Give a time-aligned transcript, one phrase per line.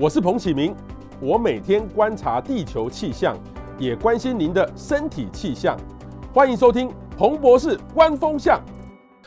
[0.00, 0.72] 我是彭启明，
[1.20, 3.36] 我每天观察地球气象，
[3.80, 5.76] 也关心您的身体气象。
[6.32, 8.62] 欢迎收听彭博士观风向。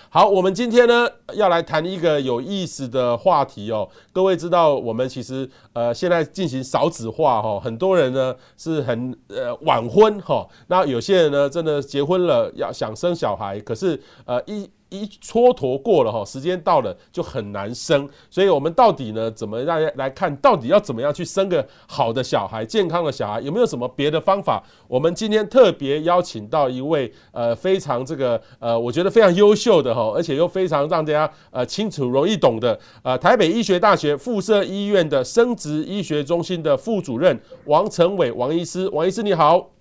[0.10, 3.86] 好，我们今天呢要来谈一个有意思的话题哦。
[4.14, 14.72] 各位知道，我们其实呃现在进行少子化哈，很多人呢是很呃晚婚哈，那有些人呢真的结婚了要想生小孩，可是呃一。
[14.92, 24.62] 一蹉跎过了哈，时间到了就很难生，所以我们到底呢，怎么让来看到底要怎么样去生个好的小孩，健康的小孩，有没有什么别的方法？
[24.90, 39.72] 我们今天特别邀请到一位呃非常这个呃我觉得非常优秀的哈，而且又非常让大家呃清楚容易懂的呃台北医学大学附设医院的生殖医学中心的副主任王成伟王医师，王医师你好。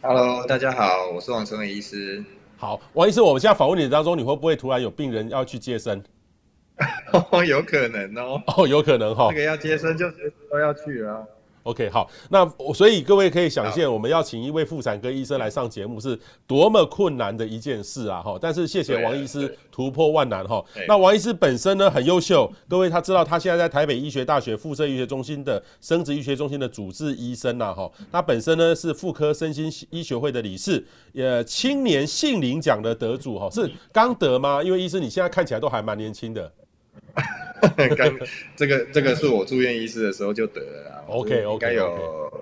[0.00, 2.24] Hello，大家好，我是王成伟医师。
[2.64, 6.02] 好，王医师，我们现在访问你当中，你会不会突然有病人要去接生？
[7.30, 8.42] 哦，有可能哦。
[8.56, 9.28] 哦，有可能哈。
[9.30, 11.28] 这个要接生就随时都要去了。
[11.64, 18.20] OK，好，那所以各位可以想见，我们要请一位妇产科医生来上节目是多么困难的一件事啊！
[18.20, 20.62] 哈，但是谢谢王医师突破万难哈。
[20.86, 27.90] 那王医师本身呢很优秀，各位他知道他现在在台北医学大学附设医学中心的生殖医学中心的主治医生呐哈。
[28.12, 34.62] 他本身呢是妇科身心医学会的理事，呃，青年杏林奖的得主哈，是刚得吗？
[34.62, 36.52] 因为医生你现在看起来都还蛮年轻的。
[37.96, 38.18] 刚
[38.56, 41.04] 这个这个是我住院医师的时候就得了啦。
[41.08, 42.32] OK OK，应该有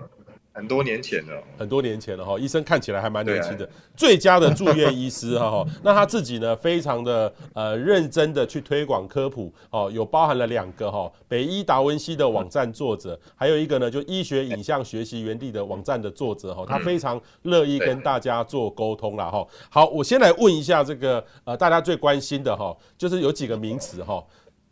[0.55, 2.37] 很多年前了，很多年前了哈。
[2.37, 5.65] 医生看起来还蛮年轻的，最佳的住院医师哈哈。
[5.81, 16.63] 那他自己呢，非常的呃认真的去推广科普哦，有包含了两个哈，北医达文西的网站作者，还有一个呢就医学影像学习园地的网站的作者哈。
[16.67, 19.43] 他非常乐意跟大家做沟通了哈。
[19.71, 24.23] 好，我先来问一下这个呃大家最关心的哈，就是有几个名词哈。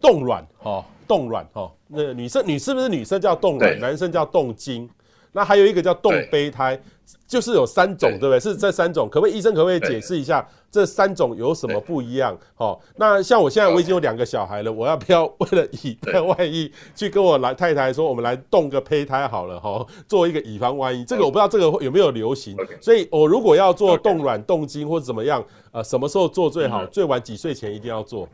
[0.02, 4.90] 冻卵哈，冻卵哈，那女生女是不是女生叫冻卵，男生叫冻精？
[5.34, 6.78] 那还有一个叫冻胚胎，
[7.26, 8.38] 就是有三种，对不对？
[8.38, 12.38] 是这三种，可不可以医生可不可以解释一下这三种有什么不一样？
[12.58, 21.06] 哦，那像我现在我已经有两个小孩了，我要不要 为了以防万一，去跟我来太太说，我们来冻个胚胎好了哈，做一个以防万一。
[21.06, 26.86] 这个我不知道这个有没有流行，所以我如果要做冻卵、冻精或者怎么样，呃，什么时候做最好？
[26.88, 28.28] 最晚几岁前一定要做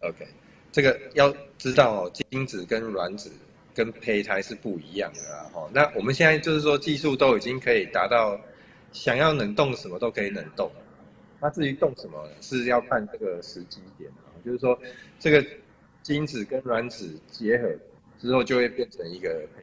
[0.00, 0.26] ？OK。
[0.72, 3.30] 这个要知道哦，精子跟卵子
[3.74, 5.50] 跟胚胎是不一样的啦。
[5.52, 8.40] 哈，那我们现在就是说技术都已经可以达到，
[8.92, 10.70] 想要冷冻什么都可以冷冻。
[11.40, 14.30] 那至于冻什么，是要看这个时机点啊。
[14.44, 14.78] 就是说，
[15.18, 15.44] 这个
[16.02, 17.68] 精子跟卵子结合
[18.20, 19.62] 之后，就会变成一个胚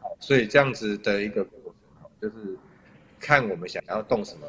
[0.00, 2.56] 好，所以这样子的一个过程，就是
[3.18, 4.46] 看我们想要冻什么，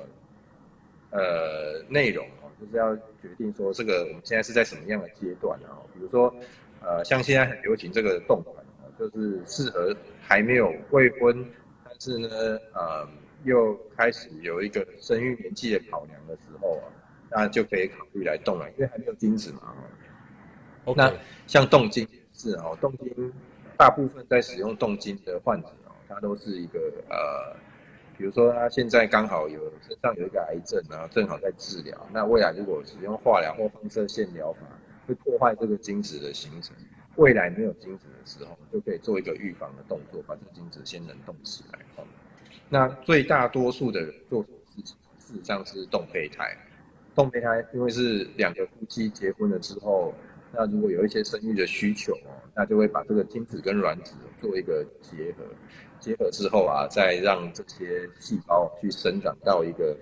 [1.12, 2.28] 呃，内容。
[2.60, 5.76] 就是要决定说这个我们现在是在什么样的阶段啊？
[5.94, 6.34] 比如说，
[6.82, 8.66] 呃，像现在很流行这个冻卵，
[8.98, 11.46] 就是适合还没有未婚，
[11.84, 12.30] 但是呢，
[12.74, 13.08] 呃，
[13.44, 16.88] 又开始有一个生育年纪的考量的时候啊，
[17.30, 19.74] 那就可以考虑来冻卵，因为还没有精子嘛。
[20.96, 21.12] 那
[21.48, 23.34] 像冻精是哦，冻精
[23.78, 26.80] 大部分在使用冻精的患者哦，他都是一个
[27.10, 27.65] 呃。
[28.18, 32.08] 比如说他现在刚好有身上有一个癌症然后，正好在治疗。
[32.12, 34.62] 那未来如果使用化疗或放射线疗法，
[35.08, 36.76] 会破坏这个精子的形成。
[37.16, 41.80] 未来没有精子的时候，就可以做一个预防的动作，把这个精子先冷冻起来。
[42.68, 44.98] 那最大多数的人做什么事情？
[45.18, 46.56] 事实上是冻胚胎。
[47.14, 50.14] 冻胚胎因为是两个夫妻结婚了之后，
[50.56, 55.44] 那如果有一些生育的需求哦，那就会把这个精子跟卵子做一个结合。
[55.98, 59.98] 结合之后啊，再让这些细胞去生长到一个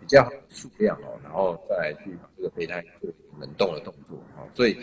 [0.00, 3.08] 比较好的数量哦，然后再去把这个胚胎做
[3.38, 4.42] 冷冻的动作啊。
[4.54, 4.76] 所以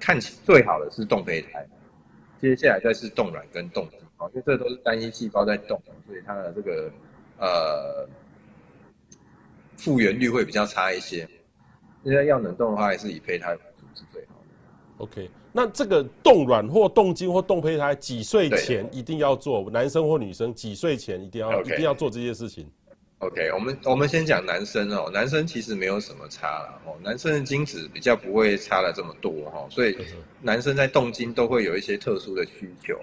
[0.00, 1.66] 看起最好的是冻胚胎，
[2.40, 6.90] 接下来再是冻卵跟冻精啊，因为这都是单一细胞在动，所以它的这个
[7.38, 8.08] 呃
[9.76, 11.28] 复原率会比较差一些。
[12.04, 13.54] 现在要冷冻的话，还是以胚胎。
[14.98, 15.30] OK。
[15.50, 19.68] 那这个冻卵或冻精或冻胚胎几岁前一定要做？
[19.70, 21.64] 男生或女生几岁前一定要 Okay.
[21.64, 22.68] 一定要做这些事情
[23.20, 29.96] ？OK，我们我们先讲男生哦，男生其实没有什么差了哦，男生的精子比较不会差了这么多哈，所以
[30.40, 32.94] 男生在动精都会有一些特殊的需求，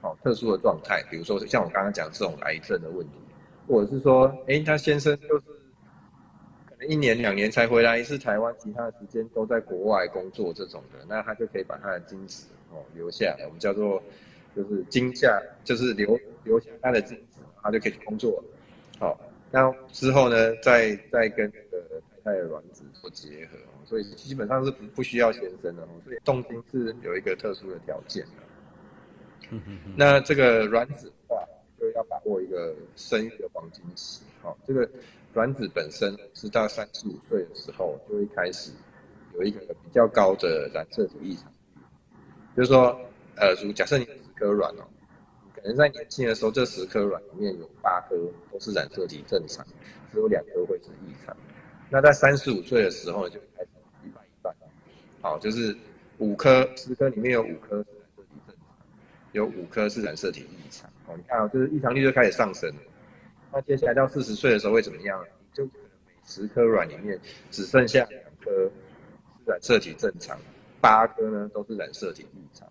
[0.00, 3.20] 哦，特殊的状态，比如说像我刚刚讲这种癌症的问题，
[3.68, 5.44] 或者是说，哎，他先生就是。
[6.86, 14.02] 一年两年才回来一次台湾，其他的时间都在国外工作这种的，那他就可以把他的精子哦留下来，我们叫做
[14.54, 18.44] 就是精下，就是留留下他的精子，他就可以去工作了。
[18.98, 28.30] 好，那之后呢，再再跟那个太太的卵子做结合，所以基本上是不不需要先生的，所以冻精是有一个特殊的条件的。
[29.50, 29.94] 嗯嗯嗯。
[29.96, 31.46] 那这个卵子的话，
[31.78, 34.22] 就要把握一个生育的黄金期。
[34.42, 34.88] 好，这个
[35.36, 38.72] 卵子本身是到三十五岁的时候，就会开始
[39.34, 41.52] 有一个比较高的染色体异常。
[42.56, 42.98] 就是说，
[43.34, 44.84] 呃，如假设你有十颗卵哦，
[45.54, 48.16] 可能在年轻的时候，这十颗卵里面有八颗
[48.50, 49.62] 都是染色体正常，
[50.10, 51.36] 只有两颗会是异常。
[51.90, 53.68] 那在三十五岁的时候，就开始
[54.06, 54.66] 一半一半了。
[55.20, 55.76] 好，就是
[56.16, 58.64] 五颗十颗里面有五颗是染色体正常，
[59.32, 60.88] 有五颗是染色体异常。
[61.06, 62.80] 哦，你看啊，就是异常率就开始上升了。
[63.56, 65.24] 那接下来到四十岁的时候会怎么样？
[65.54, 67.18] 就可能每十颗卵里面
[67.50, 68.70] 只剩下两颗
[69.46, 70.38] 染色体正常，
[70.78, 72.68] 八颗呢都是染色体异常。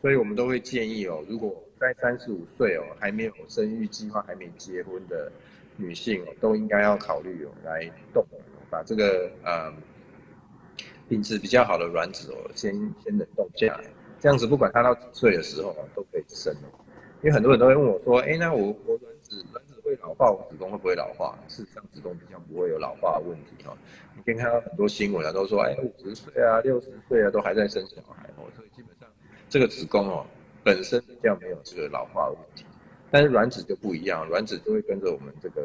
[0.00, 5.32] 所以我们都会建议哦，如果在三十五岁哦还没有生育计划、还没结婚的
[5.76, 8.24] 女性哦，都应该要考虑哦来冻。
[8.70, 9.74] 把这个呃
[11.08, 12.72] 品质比较好的卵子哦，先
[13.02, 13.84] 先冷冻下来，
[14.20, 16.70] 这样子不管它到几岁的时候哦，都可以生哦。
[17.22, 21.36] 因为很多人都会问我说，哎，那我我卵子卵子会老化，我子宫会不会老化？
[21.48, 23.76] 事实上，子宫比较不会有老化的问题哈。
[24.14, 28.46] 你可以看到很多新闻啊，都说哎五十岁啊、六十岁啊，都还在生小孩哦。
[28.54, 29.08] 所以基本上
[29.48, 30.24] 这个子宫哦
[30.62, 32.64] 本身比较没有这个老化的问题，
[33.10, 35.60] 但是卵子就不一样，卵子就会跟着我们这个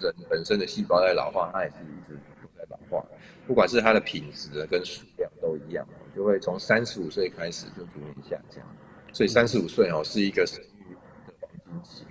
[0.00, 2.64] 人本身的细胞在老化，它也是一直在。
[2.68, 3.06] 老化，
[3.46, 5.86] 不管是它的品质跟数量都一样，
[6.16, 8.60] 就会从三十五岁开始就逐年下降。
[9.12, 10.92] 所以三十五岁哦是一个生育
[11.28, 11.32] 的
[11.64, 12.04] 黄金期。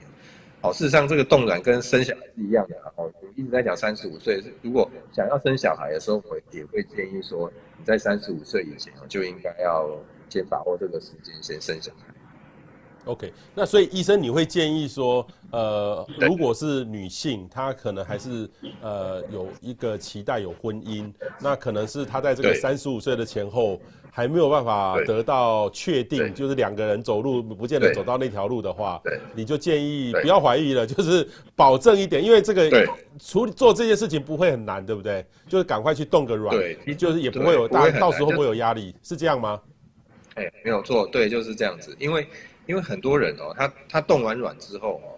[0.65, 2.75] 好，事实上这个冻卵跟生小孩是一样的。
[2.95, 9.87] 哦，我一直在讲三十五岁，如果想要生小孩的时候，我也会建议说，你在三十五岁以前就应该要
[10.27, 12.11] 先把握这个时间，先生小孩。
[13.05, 18.49] OK，那所以医生你会建议说，呃，如果是女性，她可能还是
[18.81, 23.79] 呃有一个期待有婚姻，那可能是她在这个三十五岁的前后
[24.15, 29.01] 还没有办法得到确定，就是两个人走路不见得走到那条路的话，
[29.33, 32.87] 你就建议不要怀疑了，就是保证一点，因为这个
[33.19, 35.25] 处理做这件事情不会很难，对不对？
[35.49, 36.55] 就是赶快去动个软，
[36.97, 39.61] 就是也不会有大到时候会不会有压力，是这样吗？
[40.35, 42.25] 哎，没有错，对，就是这样子，因为。
[42.67, 45.13] 因为很多人哦，他他冻完卵之后哦，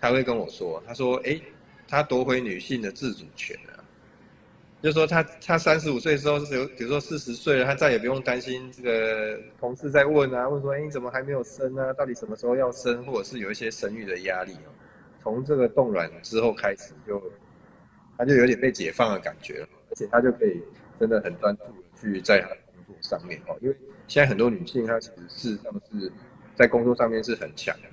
[0.00, 1.40] 他会跟我说，他说，哎，
[1.86, 3.69] 他夺回女性的自主权了，
[4.82, 11.92] 就是说他他三十五岁的时候是有，比如说四十岁了，他再也不用担心这个同事在问啊，问说，哎，你怎么还没有生啊？
[11.92, 13.04] 到底什么时候要生？
[13.04, 14.70] 或者是有一些生育的压力哦，
[15.22, 17.22] 从这个冻卵之后开始就，
[18.16, 20.62] 他就有点被解放的感觉了，而且他就可以
[20.98, 23.76] 真的很专注的去在他的工作上面哦，因为
[24.08, 26.12] 现在很多女性她其实事实上是。
[26.56, 27.88] 在工作上面是很强的，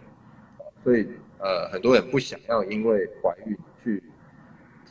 [0.83, 1.07] 所以
[1.37, 4.03] 呃很多人不想要因为怀孕去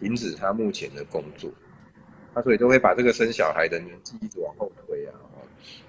[0.01, 1.51] 停止他目前的工作，
[2.37, 5.15] 他所以都会把这个生小孩的年纪一直往后推啊。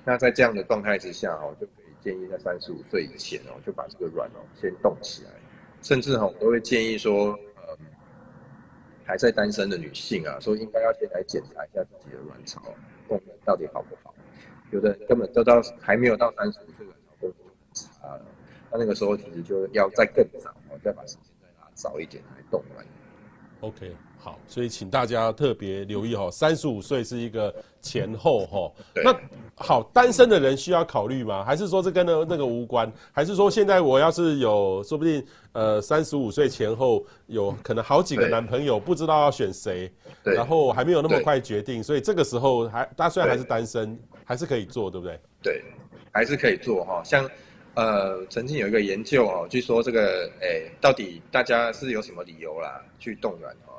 [0.05, 5.31] 那在这样的状态之下哦，就可以建议在三十五岁以前哦，就把这个卵哦先冻起来，
[5.81, 7.77] 甚至哈我都会建议说，呃
[9.03, 12.61] 还在单身的女性啊，说应该要先来检查一下自己的卵巢
[13.09, 14.15] 功能到底好不好，
[14.71, 16.87] 有的人根本都到还没有到三十五岁。
[17.21, 17.27] 就
[18.01, 18.17] 啊，
[18.71, 20.49] 那那个时候其实就要再更早，
[20.81, 22.85] 再把时间再拉早一点来冻卵。
[23.59, 23.93] OK，
[24.27, 28.69] 好，所以请大家特别留意哈，三十五岁是一个前后哈。
[28.93, 29.15] 那
[29.55, 31.45] 好，单身的人需要考虑吗？
[31.45, 32.91] 还是说这跟那那个无关？
[33.13, 39.89] 还是说现在我要是有，说不定呃三十五岁前后有可能好几个男朋友，不知道要选谁，
[40.23, 45.17] 然后还没有那么快决定，所以这个时候还大家虽然还是单身，还是可以做，对不对？
[45.41, 45.63] 对，
[46.11, 47.29] 还是可以做哈，像。
[47.79, 53.77] 呃，曾经有一个研究哦，据说这个，哎，到底大家是有什么理由啦去动员哦？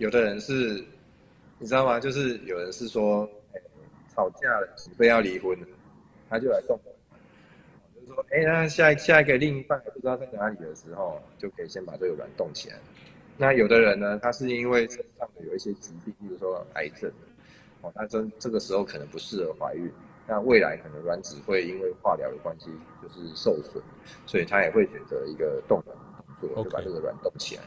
[0.00, 0.82] 有的人是，
[1.58, 2.00] 你知道吗？
[2.00, 3.60] 就是有人是说，哎，
[4.14, 5.66] 吵架了，准备要离婚了，
[6.30, 7.20] 他就来动卵，
[7.94, 12.78] 就是说，哎，那下下一个另一半不知道在哪里的时候，就可以先把这个卵冻起来。
[13.36, 17.12] 那有的人呢，他是因为身上的有一些疾病，比如说癌症，
[17.82, 19.92] 哦，他这这个时候可能不适合怀孕。
[20.26, 22.70] 那未来可能卵子会因为化疗的关系
[23.02, 23.82] 就是受损，
[24.24, 25.94] 所以他也会选择一个冻卵
[26.40, 27.62] 动作，就把这个卵冻起来。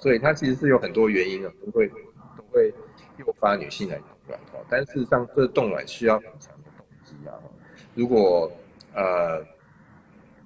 [0.00, 2.72] 所以它其实是有很多原因的，都会都会
[3.18, 4.40] 诱发女性来冻卵。
[4.52, 7.34] 哦，但事实上这冻卵需要很强的动机啊。
[7.94, 8.50] 如果
[8.94, 9.40] 呃，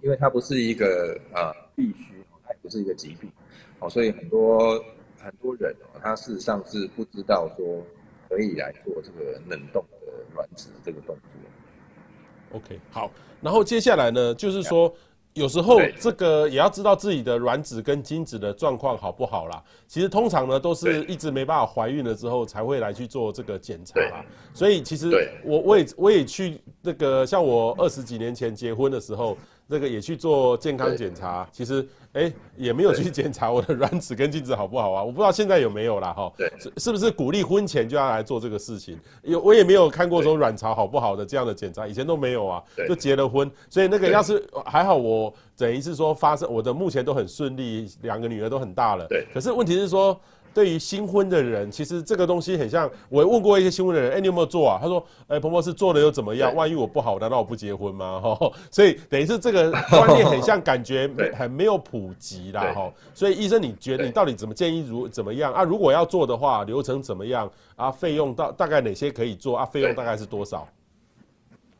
[0.03, 3.31] 因为它不是一个、呃、必须，它也不是一个疾病，
[3.79, 4.83] 哦，所以很多
[5.19, 7.85] 很多人哦，他事实上是不知道说
[8.29, 9.97] 可以来做这个冷冻的。
[10.35, 14.95] 卵子这个动作，OK，好，然后接下来呢，就是说，
[15.35, 19.63] 有时候这个也要知道自己的卵子跟精子的状况好不好啦。
[19.87, 24.25] 其实通常呢都是一直没办法怀孕了之后才会来去做这个检查啦。
[24.53, 25.11] 所以其实
[25.45, 29.37] 我我也我也去那个像我二十几年前结婚的时候。
[29.69, 35.05] 这个也去做健康检查，其实哎也没有去检查我的卵子跟精子好不好啊？
[35.05, 36.33] 我不知道现在有没有啦哈。
[36.37, 38.99] 对，是是不是鼓励婚前就要来做这个事情？
[39.23, 42.63] 有我也没有看过说卵巢好不好的这样的检查，以前都没有啊。
[42.89, 49.07] 就结了婚，所以那个要是还好，我等于是说发生我的目前都很顺利，两个女儿都很大了。
[49.09, 49.27] 对。
[49.35, 50.19] 可是问题是说。
[50.55, 54.79] 对于新婚的人，其实这个东西很像，我问过一些新婚的人，哎，你有没有做啊？
[54.81, 56.55] 他说，哎，彭博士做了又怎么样？
[56.55, 58.21] 万一我不好，难道我不结婚吗？
[58.21, 62.93] 哈，所以等于是这个观念很像，感觉 很没有普及啦，哈。
[63.15, 65.63] 所以医生，你觉得你到底怎么建议如怎么样啊？
[65.63, 67.91] 如果要做的话，流程怎么样啊？
[67.91, 69.65] 费用到大概哪些可以做啊？
[69.65, 70.67] 费用大概是多少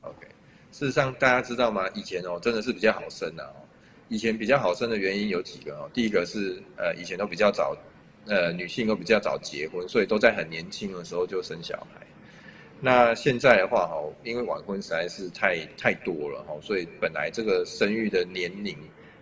[0.03, 0.27] ？OK，
[0.71, 1.83] 事实上大家知道吗？
[1.95, 3.51] 以前哦，真的是比较好生的哦。
[4.09, 5.91] 以前比较好生的原因有几个哦。
[5.93, 7.77] 第一个是呃，以前都比较早。
[8.29, 12.07] 呃，女性都比较早结婚，所以都在很年轻的时候就生小孩。
[12.81, 18.77] 那现在的话，哈，因为晚婚实在是太太多了，哈，所以本来这个生育的年龄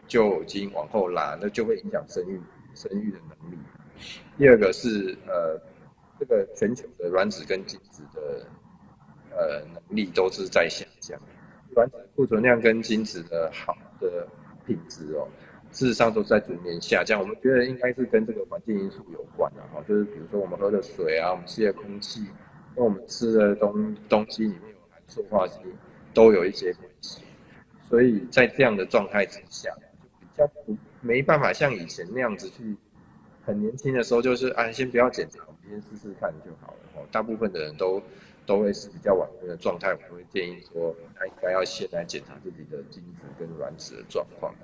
[0.06, 2.40] 就已经往后拉，那就会影响生育
[2.74, 3.56] 生育的能力。
[4.36, 5.58] 第二个是呃，
[6.20, 8.46] 这个全球的卵子跟精子的
[9.30, 11.18] 呃能力都是在下降，
[11.70, 14.28] 卵子库存量跟精子的好的
[14.66, 15.26] 品质哦。
[15.76, 22.24] 事实上都在逐年下降，我们觉得应该是跟这个环境因素有关的哈，就是比如说我们喝的水啊，我们吸的空气，
[22.74, 25.58] 跟我们吃的东东西里面有含塑化剂，
[26.14, 27.20] 都有一些关系。
[27.86, 29.68] 所以在这样的状态之下，
[30.00, 32.74] 就比较不没办法像以前那样子去，
[33.44, 37.02] 很年轻的时候就是啊，先不要检查，我们先试试看就好了哈。
[37.12, 38.02] 大部分的人都
[38.46, 44.54] 都会是比较晚婚的状态，我们会建议说，他应该要先来检查自己的精子跟卵子的状况。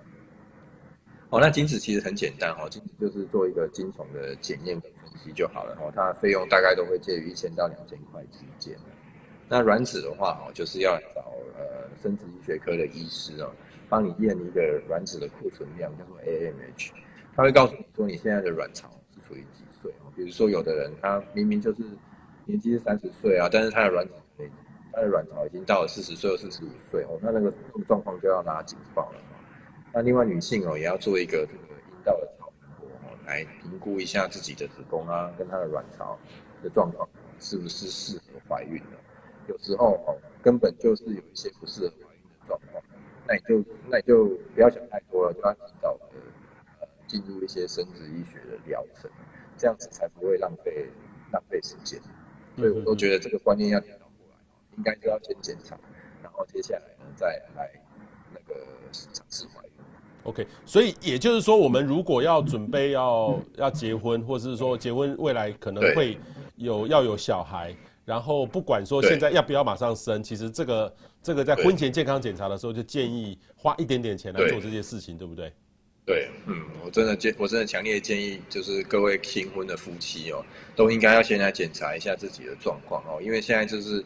[1.32, 8.76] 哦，那精子其实很简单哈，精子就是做一个精虫的检验跟分析就好了哦，它的费用大概都会介于一千到两千块之间。
[9.48, 13.50] 那卵子的话哈，就是要找呃生殖医学科的医师哦，
[13.88, 16.90] 帮你验一个卵子的库存量，叫做 AMH，
[17.34, 20.12] 他会告诉你说你现在的卵巢是属于几岁哦。
[20.14, 21.82] 比如说有的人他明明就是
[22.44, 24.12] 年纪是三十岁啊，但是他的卵子
[24.92, 27.50] 他的卵巢已经到了四十岁或四十五岁哦，那那个
[27.88, 29.18] 状况就要拉警报了。
[29.94, 36.18] 那另外女性哦，也要做一个这个阴道的超声波哦，来评估一下自己的子宫啊，跟她的卵巢
[36.62, 37.08] 的状况
[37.38, 38.96] 是不是适合怀孕的。
[39.48, 42.82] 有时候哦，根本就是有一些不适合怀孕的状况，
[43.26, 46.04] 那你就那你就不要想太多了，就要提早的
[46.80, 49.10] 呃进入一些生殖医学的疗程，
[49.58, 50.88] 这样子才不会浪费
[51.32, 52.00] 浪费时间。
[52.56, 54.36] 所以我都觉得这个观念要调过来，
[54.76, 55.78] 应该就要先检查，
[56.22, 57.70] 然后接下来呢再来
[58.32, 59.61] 那个尝试怀孕。
[60.24, 66.16] OK，所以也就是说，我们如果要准备要要结婚，或者是说结婚未来可能会
[66.56, 67.74] 有要有小孩，
[68.04, 75.52] 然后不管说现在要不要马上生，其实这个这个在婚前健康检查的时候，就建议花一点点钱来做这件事情，对不对？
[76.04, 80.44] 对，嗯，我真的建，我真的强烈建议，就是各位新婚的夫妻哦，
[80.76, 84.04] 都应该要先来检查一下自己的状况哦，因为现在就是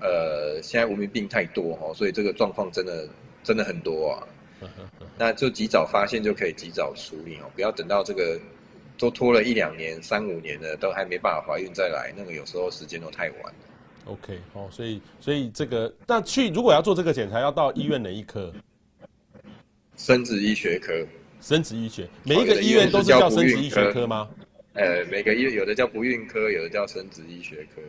[0.00, 3.08] 呃，现在文明病太多哦，所以这个状况真的
[3.42, 4.26] 真的很多啊。
[5.20, 8.40] 那就及早发现就可以及早处理哦，不要等到这个
[8.96, 13.54] 都拖了一两年、三五年了，都还没办法怀孕再来，那个有时候时间都太晚了。
[14.06, 18.50] OK，哦，所以所以这个，那去如果要做这个检查，要到医院哪一科？
[19.94, 21.06] 生殖医学科。
[21.42, 24.26] 生殖医学，每一个医院都是叫生殖医学科吗？
[24.72, 27.82] 呃，每个医院有的叫不孕科，有的叫生殖医学科。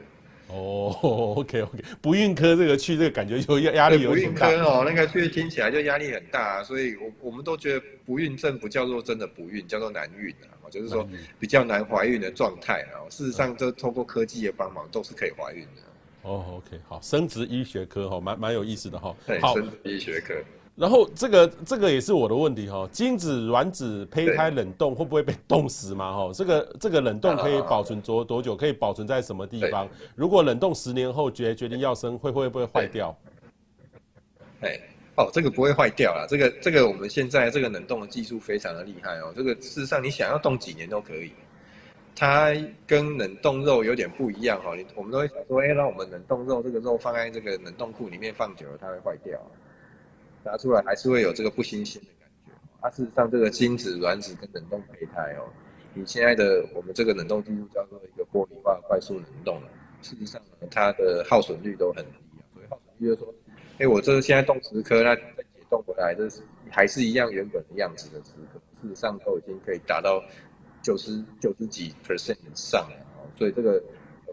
[0.54, 4.48] 哦、 oh，OK OK，不孕科这个去这个感觉就压压力有点大。
[4.48, 11.08] 不孕科哦，那个去听起来就压力很大，所以我我们都觉得不孕症不叫做真的不孕，叫做难孕啊，就是说
[11.40, 13.08] 比较难怀孕的状态啊。
[13.10, 15.82] 事实上，这通过科技的帮忙都是可以怀孕的。
[16.24, 19.16] 哦、oh，OK，好，生殖医学科哈，蛮蛮有意思的哈。
[19.26, 20.36] 对，生殖医学科。
[20.76, 26.16] 然后这个这个也是我的问题哈，精子卵子胚胎冷冻会不会被冻死嘛？
[26.16, 28.56] 哈，这个这个冷冻可以保存多多久？
[28.56, 29.88] 可以保存在什么地方？
[30.16, 33.16] 如果冷冻十年后决决定要生，会会不会坏掉？
[34.62, 34.80] 哎，
[35.18, 39.34] 哦，这个不会坏掉啦，这个这个我们现在这个冷冻的技术非常的厉害哦。
[39.36, 41.32] 这个事实上你想要冻几年都可以，
[42.16, 42.52] 它
[42.88, 44.74] 跟冷冻肉有点不一样哈。
[44.76, 49.40] 你我们都会想说，哎，让我们冷冻肉这个肉放在这个冷冻库里面放久了，它会坏掉。
[50.44, 52.54] 拿出来还是会有这个不新鲜的感觉。
[52.82, 55.46] 它事实上，这个精子、卵子跟冷冻胚胎哦，
[55.94, 59.70] 你现在的我们这个冷冻技术叫做一个玻璃化快速冷冻了。
[60.02, 62.44] 事实上呢，它的耗损率都很低啊。
[62.54, 63.34] 所以耗损率就是说，
[63.78, 70.24] 哎，我这现在冻十颗，那再解冻回来，这是还是一样原本的样子的时刻，事实上都已经可以达到
[70.82, 72.98] 九十九十几 percent 以上了，
[73.38, 73.82] 所以这个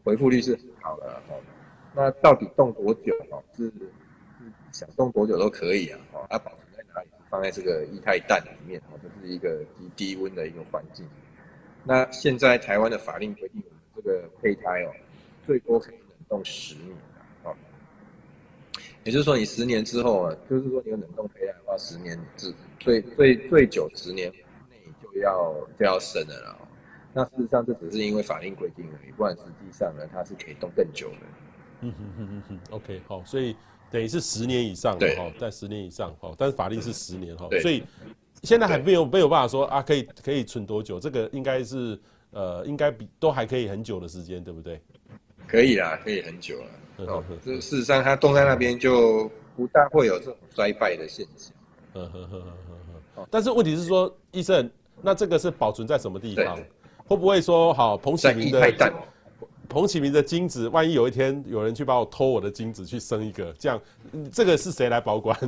[0.02, 1.34] 回复率是很好的哈。
[1.94, 3.42] 那到底冻多久哈？
[3.54, 3.70] 是
[4.72, 7.08] 想冻多久都可以啊，哈，它保存在哪里？
[7.28, 11.06] 放在这个液态氮里面，哈，就是一个低低温的一个环境。
[11.84, 13.62] 那现在台湾的法令规定，
[13.94, 14.92] 这个胚胎哦，
[15.44, 16.96] 最多可以冷冻十年
[17.44, 17.52] 啊，
[19.04, 24.30] 也就是说，你十年之后啊，就是说你有冷冻胚胎的话，十年至最最最久十年
[24.70, 26.56] 内就要就要生了啦。
[27.14, 31.16] 那事实上这只是因为法令规定而已，不然实际上呢，它是可以冻更久的。
[31.80, 33.56] 嗯哼哼哼哼，OK，好，所以
[33.90, 37.82] 等于是十年以上的哈，在十年以上哈，但是法令是十年哈，所以。
[38.44, 41.00] 现在还没有没有办法说啊，可以可以存多久？
[41.00, 41.98] 这个应该是
[42.30, 44.80] 呃，应该比都还可以很久的时间，对不对？
[45.48, 46.66] 可以啦，可以很久了。
[46.98, 51.52] 哦，这事实上它冻在那边就不大会有这种衰败的现象。
[51.94, 52.44] 呵呵呵呵
[53.16, 53.26] 呵。
[53.28, 54.70] 但是问题是说，医生，
[55.02, 56.56] 那这个是保存在什么地方？
[57.08, 58.60] 会不会说好彭启明的
[59.68, 63.80] 彭启明的精子，万一有一天有人去把我偷我的精子去生一个，这样
[64.32, 65.38] 这个是谁来保管？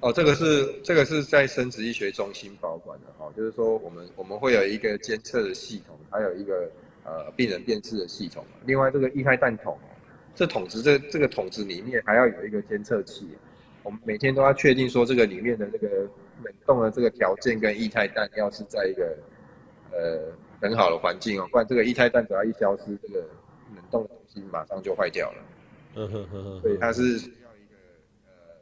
[0.00, 6.70] 哦，这个是这个是在生殖医学中心保管的哈，就是说我们我们会有一个监测的系统，还有一个
[7.04, 8.44] 呃病人辨识的系统。
[8.66, 9.76] 另外这个液态氮桶，
[10.34, 13.26] 这桶子这这个桶子里面还要有一个监测器，
[13.82, 15.88] 我们每天都要确定说这个里面的这个
[16.44, 19.16] 冷冻的这个条件跟液态氮要是在一个
[19.92, 23.20] 呃很好的环境哦，不然这个一胎蛋只要一消失，这个
[23.74, 25.38] 冷冻的东西马上就坏掉了。
[25.96, 27.20] 嗯哼哼哼，所以它是。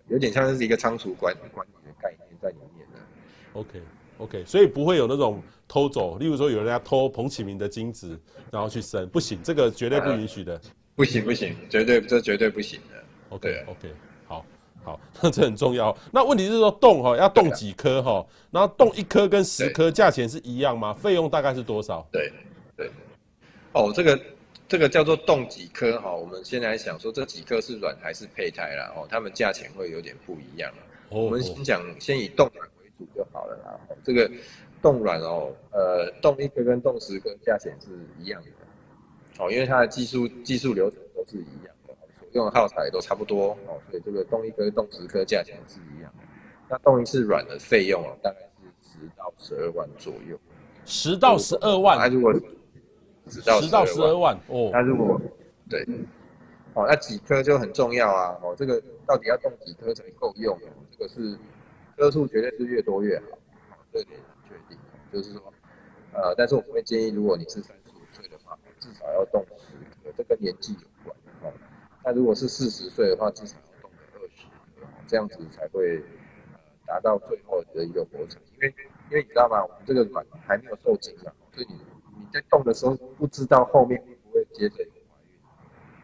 [0.09, 3.01] 有点像是一个仓储管管理的概念在里面的。
[3.55, 3.81] OK
[4.19, 8.21] OK，所以不会有那种偷走，例如说有人要偷彭启明的精子，
[8.51, 10.61] 然后去生，不行，这个绝对不允许的。
[10.95, 13.03] 不行不行，绝对这绝对不行的。
[13.31, 13.95] OK OK，
[14.85, 15.97] 好，那 这很重要。
[16.13, 20.93] 那问题是说冻哈要冻几颗哈，然后冻一颗跟十颗价钱是一样吗？
[20.95, 22.07] 费用大概是多少？
[22.13, 22.33] 对
[22.77, 22.91] 对。
[23.73, 24.21] 哦，这个。
[24.67, 30.73] 这个叫做冻几颗哈，我们先来想说这几颗是卵还是胚胎啦哦，它们价钱会有点不一样。
[31.11, 33.79] 哦我们先讲先以冻卵为主就好了啦。
[34.03, 34.29] 这个
[34.81, 38.49] 冻卵哦，呃，冻一颗跟冻十颗价钱是一样的
[39.39, 41.75] 哦，因为它的技术技术流程都是一样
[42.35, 46.25] 用的耗材都差不多哦，所以这个动一颗动十颗价钱是一样的。
[46.69, 48.39] 那动一次软的费用哦，大概
[48.83, 50.39] 是十到十二万左右。
[50.85, 51.99] 十到十二万？
[51.99, 52.33] 那如果
[53.29, 55.21] 十到十到十二万哦，那如果
[55.69, 55.87] 对，
[56.75, 60.59] 哦，那几颗就很重要啊，哦，这个到底要动几颗才够用？
[60.91, 61.39] 这个是
[61.97, 63.39] 颗数绝对是越多越好，
[63.93, 64.77] 这点很确定。
[65.11, 65.41] 就是说，
[66.13, 70.77] 呃，但是我们会建议，如果你是三十五岁的话，至少要动十颗，这跟年纪
[72.05, 74.47] 那如果是四十岁的话，至少要动个二十，
[75.07, 76.03] 这样子才会
[76.87, 78.41] 达到最后的一个活程。
[78.55, 78.75] 因为
[79.11, 79.63] 因为你知道吗？
[79.65, 81.75] 我们这个卵还没有受精啊，所以你
[82.19, 82.27] 你。
[82.33, 85.17] 在动的时候不知道后面会不会接着有怀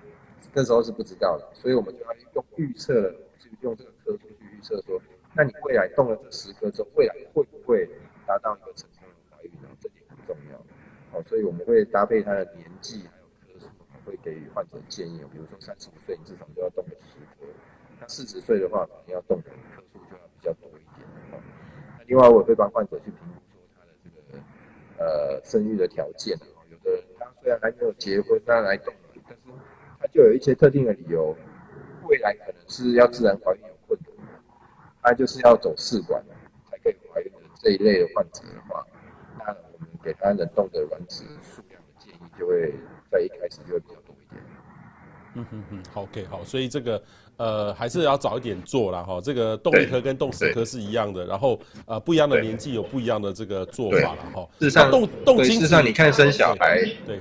[0.06, 0.12] 孕，
[0.54, 5.00] 这时候是不知道的，所以我们就要用预测了，就用这个科数去预测说，
[5.34, 7.84] 那你未来动了这十颗之后，未来会不会
[8.26, 9.68] 达到一个成功的怀孕呢？
[9.80, 10.58] 这点很重要。
[11.10, 13.02] 好，所以我们会搭配他的年纪，
[14.11, 15.23] 会给予患者建议。
[15.31, 17.46] 比如说三十五岁，你至少就要冻个十颗；
[18.01, 21.07] 那四十岁的话，可能要冻的颗数就要比较多一点。
[21.31, 24.42] 那另外，我会帮患者去评估说他的这个。
[24.99, 26.37] 呃，生育的条件，
[26.70, 28.92] 有的人他虽然还没有结婚，他来冻，
[29.27, 29.44] 但是
[29.99, 31.35] 他就有一些特定的理由，
[32.07, 34.12] 未来可能是要自然怀孕有困难，
[35.01, 36.23] 他就是要走试管
[36.70, 38.87] 才可以怀孕的这一类的患者的话，
[39.38, 42.75] 那我们给他冷冻的卵子数量的建议就会
[43.11, 43.99] 在一开始就会比较。
[45.34, 47.02] 嗯哼哼，好，OK，好，所以这个。
[47.36, 49.02] 呃，还是要早一点做啦。
[49.02, 49.18] 哈。
[49.18, 54.46] 这个动一颗跟动十颗是一样的，然后呃，不一样的年纪有不一样的这个做法了哈。
[54.58, 57.18] 事实上，动动精子，事实上你看生小孩，对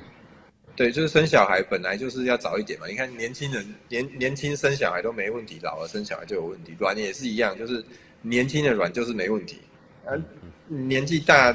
[0.75, 2.87] 对，就是生小孩本来就是要早一点嘛。
[2.87, 6.75] 你看年轻人年年轻生小孩都没问题，老了生小孩就有问题。
[6.79, 7.81] 卵也是一样，就是
[8.21, 9.61] 年轻的卵就是没问题，
[10.05, 10.11] 啊，
[10.67, 11.49] 年纪大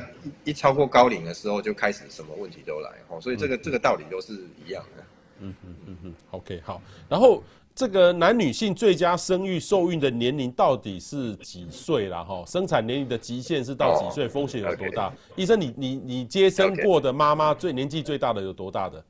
[0.44, 2.88] 一,一超过高龄的时候就开始什么问题都来。
[3.08, 4.32] 哦，所以这个这个道理都是
[4.66, 5.04] 一样的。
[5.48, 7.42] 嗯嗯嗯嗯，OK 好，然后。
[7.76, 12.22] 这个男女性最佳生育受孕的年龄到底是几岁啦？
[12.22, 14.28] 哈，生产年龄的极限是到几岁？
[14.28, 15.12] 风险有多大？
[15.35, 19.04] 医生，你你你接生过的妈妈最年纪最大的有多大的？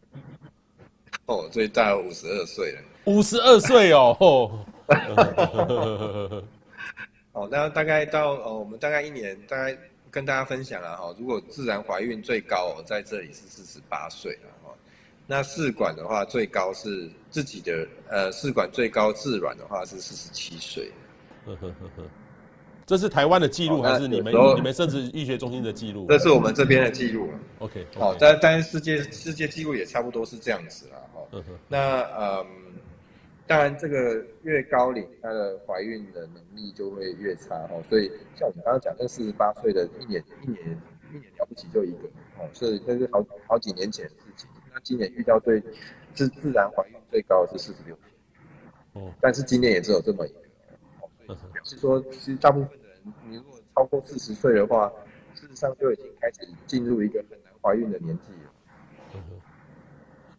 [1.27, 2.81] 哦，最大五十二岁了。
[3.05, 4.17] 五十二岁哦。
[7.33, 9.77] 哦，那大概到哦，我们大概一年，大概
[10.11, 11.15] 跟大家分享了哈。
[11.19, 14.71] 如果自然怀孕最高哦在这里是四十八岁了哈。
[15.27, 20.93] 那试管的话，最高是自己的，呃，试管最高自卵的话是四十七岁
[21.47, 22.03] 呵呵呵。
[22.87, 26.07] 这是台湾的记录还是你们你们甚至医学中心的记录？
[26.11, 27.31] 这是我们这边的记录。
[27.61, 30.97] OK，好，但但是世界世界纪录也差不多是这样子啦。
[31.15, 32.47] 哈、嗯，那嗯，
[33.47, 37.83] 当然这个越高龄，她的怀孕的能力就会越差哦。
[37.89, 40.63] 所以像我们刚刚讲，这四十八岁的一年一年
[41.11, 42.09] 一年了不起就一个
[42.39, 44.47] 哦，所以这是好好几年前的事情。
[44.75, 45.63] 那今年遇到最
[46.13, 50.45] 自自然怀孕最高的是四十六天，哦，但是今年也只有这么一个。
[51.27, 54.93] 表示说，其实大部分的人，你如果超过四十岁的话，
[55.35, 58.51] 事实上就已经开始进入一个很难怀孕的年纪了。
[59.15, 59.21] 嗯。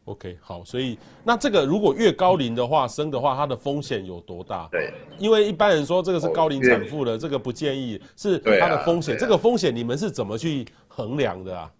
[0.03, 4.67] OK，好，所以那这个如果越高龄的话，生的话，它的风险有多大？
[4.71, 9.17] 对，因为一般人说这个是高龄产妇的，这个不建议，是它的风险。
[9.17, 11.73] 这个风险你们是怎么去衡量的啊？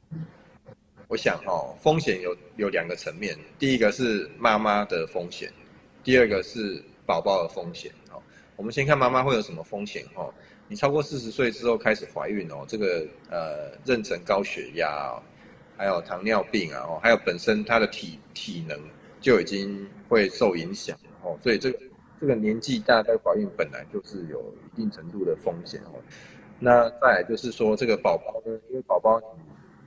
[1.08, 5.52] 我想哦，风险有有两个层面，第一个是妈妈的风险，
[6.04, 7.92] 第二个是宝宝的风险。
[8.12, 8.22] 哦
[8.56, 10.34] 我们先看妈妈会有什么风险哦？
[10.70, 15.22] 你超过四十岁之后开始怀孕哦，这个呃妊娠高血压哦，
[15.76, 18.80] 还有糖尿病啊哦，还有本身她的体体能
[19.20, 21.80] 就已经会受影响哦，所以这个
[22.18, 24.42] 这个年纪大在怀孕本来就是有
[24.74, 26.00] 一定程度的风险哦。
[26.58, 29.22] 那再来就是说这个宝宝呢，因为宝宝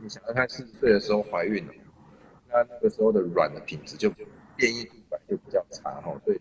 [0.00, 1.72] 你想要看四十岁的时候怀孕了，
[2.48, 4.10] 那那个时候的卵的品质就
[4.56, 6.40] 变异度本就比较差哦，所以。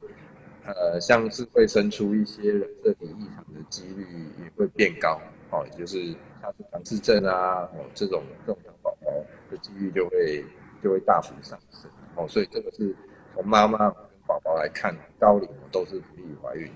[0.66, 4.06] 呃，像是会生出一些染色体异常的几率
[4.38, 5.18] 也会变高，
[5.50, 9.10] 哦，也就是像是唐氏症啊，哦，这种这种宝宝
[9.50, 10.44] 的几率就会
[10.84, 12.94] 就会大幅上升，哦，所以这个是
[13.34, 16.70] 从妈妈跟宝宝来看，高龄都是不利于怀孕。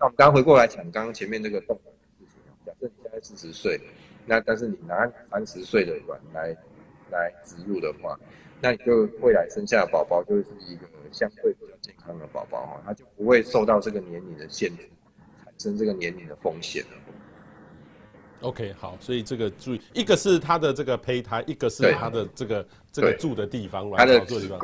[0.00, 3.80] 那我们刚回过来讲，刚刚前面那个动卵的事情，假设你现在四十岁，
[4.26, 6.56] 那但是你拿三十岁的卵来
[7.10, 8.18] 来植入的话，
[8.60, 14.88] 那你就未来生下的宝宝就是一个相对比较健康的宝宝哈，他就不会受到这个年龄的限制，
[15.44, 16.90] 产生这个年龄的风险了。
[18.42, 24.58] OK，好，所以这个注意，一个是他的这个胚胎，一个是他的这个这个住的地方，他的地方。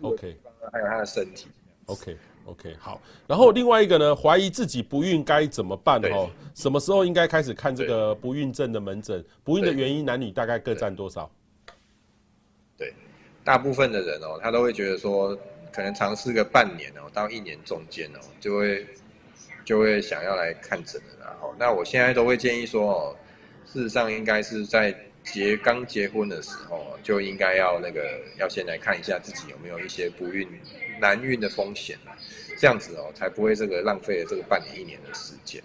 [0.00, 0.36] OK，
[0.72, 1.48] 还有他的身体。
[2.48, 3.00] OK，OK，好。
[3.26, 6.00] 然后另外一个呢，怀疑自己不孕该怎么办？
[6.02, 9.24] 哈，什么时候应该开始看这个不孕症的门诊？
[9.44, 11.30] 不孕的原因，男女大概各占多少？
[12.76, 12.92] 对
[13.44, 15.36] 大部分的人哦，他都会觉得说，
[15.72, 18.86] 可能尝试个半年哦，到一年中间哦，就会
[19.64, 21.08] 就会想要来看诊了。
[21.20, 23.16] 然后，那我现在都会建议说哦，
[23.66, 30.48] 事实上应该是在结刚结婚的时候，就应该要那个要先来看一下自己有没有一些不孕
[31.00, 31.98] 难孕的风险，
[32.58, 35.62] 这样子哦，才不会这个浪费了这个半年一年的时间。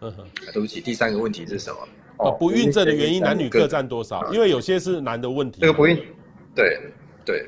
[0.00, 1.88] 嗯哼，对不起，第三个问题是什么？
[2.18, 4.32] 哦，不孕症的原因男女各占多少？
[4.32, 5.60] 因为有些是男的问题。
[5.60, 5.96] 这个不孕。
[6.54, 6.80] 对，
[7.24, 7.46] 对，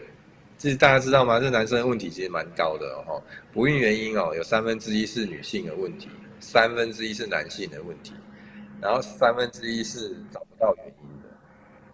[0.58, 1.38] 其实大家知道吗？
[1.38, 3.22] 这男生的问题其实蛮高的哦。
[3.52, 6.08] 不孕原因哦，有三分之一是女性的问题，
[6.38, 8.12] 三分之一是男性的问题，
[8.80, 11.28] 然后三分之一是找不到原因的。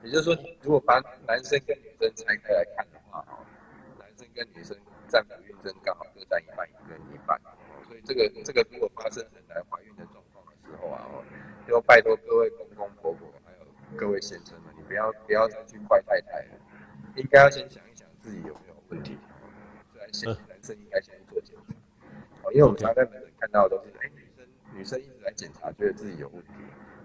[0.04, 0.94] 也就是说，如果把
[1.26, 3.40] 男生跟女生拆开来看的话，哦，
[3.98, 4.76] 男生跟女生
[5.24, 7.40] 占不孕症刚好各占一半，一人一半。
[7.86, 11.24] 所以这个这个如果发生很难怀孕的状况的时候啊，哦，
[11.66, 16.58] 就拜托各位公公婆婆还有各位先生们，你不要不要再去怪太太了。
[17.14, 19.16] 应该要先想一想自己有没有问题，
[19.94, 21.74] 对，先男生应该先做检查，
[22.42, 26.52] 好，因为我们常在门诊看到的都是，哎，女生女生一直来检查，觉得自己有问题，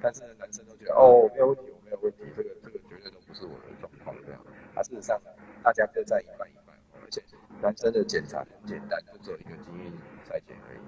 [0.02, 4.42] 但是男生都觉得，哦，没有问题，我没有问题，这个这个绝对都不是我的状况，这样，
[4.76, 5.22] 啊，事实上
[5.64, 6.46] 大家各占一半
[7.62, 9.92] 男生的检查很简单，就做一个基因
[10.26, 10.80] 筛检而已，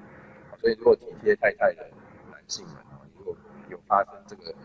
[0.59, 1.89] 所以如果体贴太太的
[2.31, 2.77] 男性们，
[3.17, 3.35] 如果
[3.69, 4.55] 有发生这个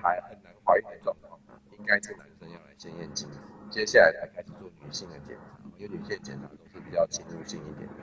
[0.00, 1.38] 还很难怀孕的状况，
[1.78, 3.28] 应该是男生要来先验精。
[3.70, 7.94] 接下来才开始做女性的检查，因为女性检查都是比较侵入性一点的。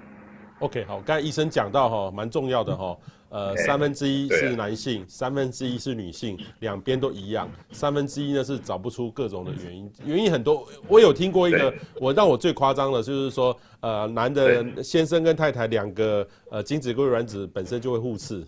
[0.59, 10.65] OK，好，刚才医生讲到哈，蛮重要的哈，呃，三分之一是男性，三分之一是女性，两边都一样，三分之一呢是找不出各种的原因，原因很多。
[10.87, 18.41] 我有听过一个，我让我最夸张的，就是说，呃，男的先生跟太太两个，呃，精子跟卵子本身就会互斥，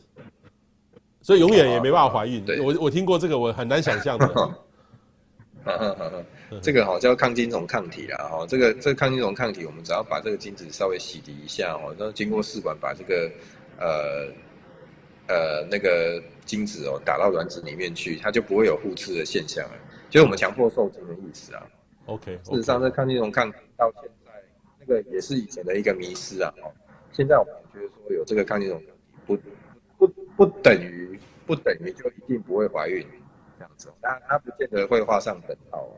[1.21, 2.41] 所以永远也没办法怀孕。
[2.63, 4.49] 我我听过这个，我很难想象的。
[6.63, 13.29] 这个哈叫抗精虫抗体啦，哈，这个这个抗精虫抗体，我们只要把这个精子稍微洗涤一下，哦，然后经过试管把这个
[13.77, 14.27] 呃
[15.27, 19.77] 呃那个精子哦打到卵子里面去，它就不会有互斥的现象了，
[20.09, 21.67] 就是我们强迫受精的意思啊。
[22.05, 24.31] OK，事实上这抗精虫抗体到现在
[24.79, 26.71] 那个也是以前的一个迷失啊，哦，
[27.11, 29.43] 现在我们觉得说有这个抗精虫抗体
[29.97, 30.07] 不不
[30.37, 33.05] 不等于不等于就一定不会怀孕。
[33.59, 35.91] 这样子，当然它不见得会画上等号哦，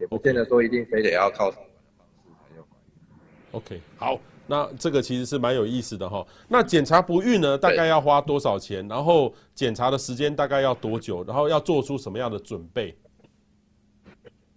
[0.00, 1.64] 也不见得说一定非得要靠什么
[1.98, 3.52] 方式才有怀孕。
[3.52, 6.26] OK，好，那这个其实是蛮有意思的哈。
[6.48, 8.86] 那检查不孕呢，大概要花多少钱？
[8.88, 11.22] 然后检查的时间大概要多久？
[11.24, 12.96] 然后要做出什么样的准备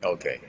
[0.02, 0.40] ？OK，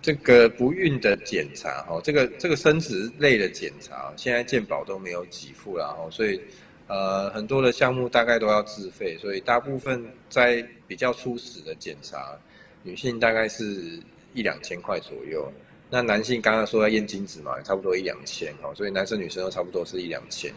[0.00, 6.40] 这个不孕的检查哈，这个这个生殖类的检查，现在健保都没有给付了哈，所以
[6.86, 12.36] 呃很多的项目大概都要自费，所以大部分在比较初始的检查，
[12.82, 14.00] 女性大概是
[14.34, 15.50] 一两千块左右。
[15.90, 20.52] 那男性刚刚说要验精子嘛，差不多一两千哦，所以男生女生都差不多是一两千。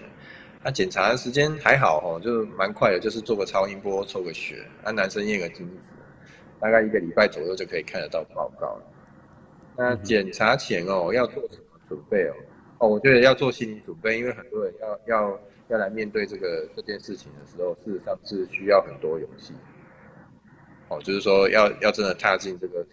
[0.64, 5.90] 那检查的时间还好哦，就蛮快的，就是做个超音波抽个血，那男生验个精子，
[6.60, 8.84] 大概一个礼拜左右就可以看得到报告了。
[9.78, 12.34] 那检查前哦，要做什么准备哦？
[12.80, 19.54] 哦，我觉得要做心理准备，因为很多人要要要来面对这个这件事情的时候，事实上是需要很多勇气。
[20.90, 22.84] 哦，就是说要要真的踏进这个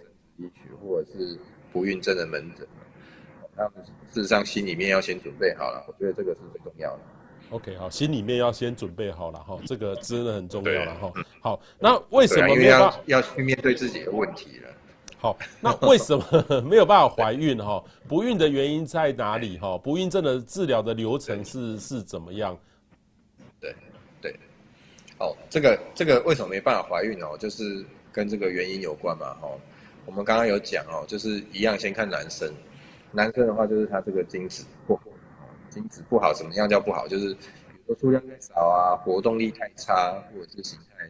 [0.84, 1.38] 或者是。
[1.72, 2.64] 不孕症的门诊，
[3.56, 3.64] 那
[4.12, 7.00] 事实上心里面要先准备好了，我觉得这个是最重要的。
[7.50, 11.12] OK，好，心里面要先准备好了哈，这个真的很重要了哈。
[11.40, 14.70] 好，那为什么没有办法要去面对自己的问题了？
[15.18, 17.82] 好，那为什么 没有办法怀孕哈？
[18.06, 19.76] 不孕的原因在哪里哈？
[19.76, 22.56] 不孕症的治疗的流程是是怎么样？
[23.60, 23.74] 对
[24.20, 24.36] 对，
[25.18, 27.36] 哦，这个这个为什么没办法怀孕哦？
[27.36, 29.48] 就是跟这个原因有关嘛哈。
[30.06, 32.52] 我们刚刚有讲哦，就是一样，先看男生。
[33.10, 35.04] 男生的话，就是他这个精子不好，
[35.70, 37.06] 精子不好，怎么样叫不好？
[37.06, 37.40] 就是比
[37.86, 41.08] 如说数量太少啊，活动力太差，或者是形态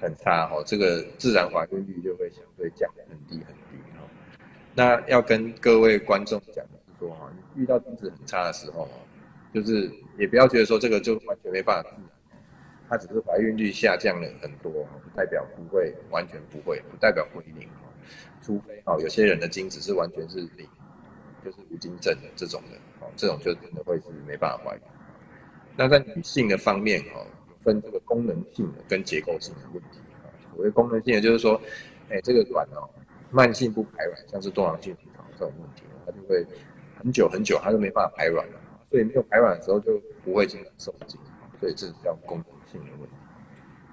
[0.00, 4.04] 很差哦，这个自然怀孕率就会相对降得很低很低哦。
[4.74, 8.98] 那要跟各位观众讲的是说哈，你遇到精子很差的时候哦，
[9.52, 11.96] 就是也不要觉得说这个就完全没办法治。
[12.90, 17.68] 它只是怀孕率下降了很多，不代表不会，完全不会，不代表不一定。
[18.40, 20.66] 除非哦，有些人的精子是完全是零，
[21.44, 24.82] 就是无精症的这种的哦，这种就真的会是没办法怀孕。
[25.76, 27.26] 那在女性的方面哦，
[27.58, 29.98] 分这个功能性的跟结构性的问题。
[30.50, 31.60] 所谓功能性的，就是说，
[32.10, 32.88] 哎，这个卵哦，
[33.30, 36.44] 慢性不排卵，像是多囊性卵这种问题，它就会
[36.96, 38.60] 很久很久，它都没办法排卵了。
[38.90, 41.20] 所以没有排卵的时候就不会经常受精，
[41.60, 43.14] 所以这是叫功能性的问题。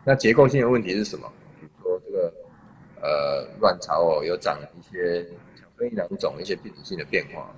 [0.03, 1.31] 那结构性的问题是什么？
[3.05, 5.23] 呃，卵巢哦，有长一些
[5.55, 7.55] 巧克力囊肿，一些病理性的变化，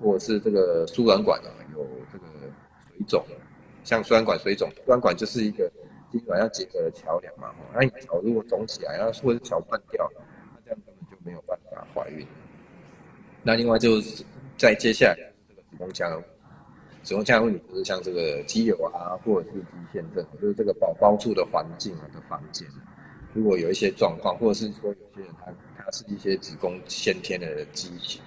[0.00, 2.24] 或者是这个输卵管呢有这个
[2.88, 3.24] 水肿，
[3.84, 5.70] 像输卵管水肿，输卵管就是一个
[6.10, 10.10] 精卵要结合的桥梁嘛，那你桥如果肿起来，然后或者桥断掉，
[10.52, 12.26] 那这样根本就没有办法怀孕。
[13.44, 14.24] 那另外就是
[14.56, 16.20] 在接下来这个子宫腔，
[17.04, 22.66] 子宫腔的问题就是像这个肌瘤啊，或者是肌腺症，就是这个宝宝处的环境啊的房间。
[23.38, 28.20] 如果有一些状况，或者是说有些人他他是一些子宫先天的畸形，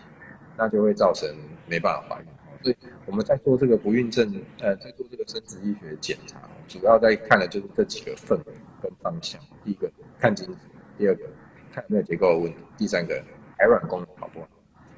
[0.57, 1.29] 那就会造成
[1.67, 2.27] 没办法怀孕。
[2.63, 9.41] 所以我们在做这个不孕症，呃，在做这个生殖医学检查，主要在看的就是这几个氛围跟方向。
[9.65, 10.59] 第一个看精子，
[10.97, 11.25] 第二个
[11.73, 13.21] 看有没有结构的问题，第三个
[13.57, 14.47] 排卵功能好不好？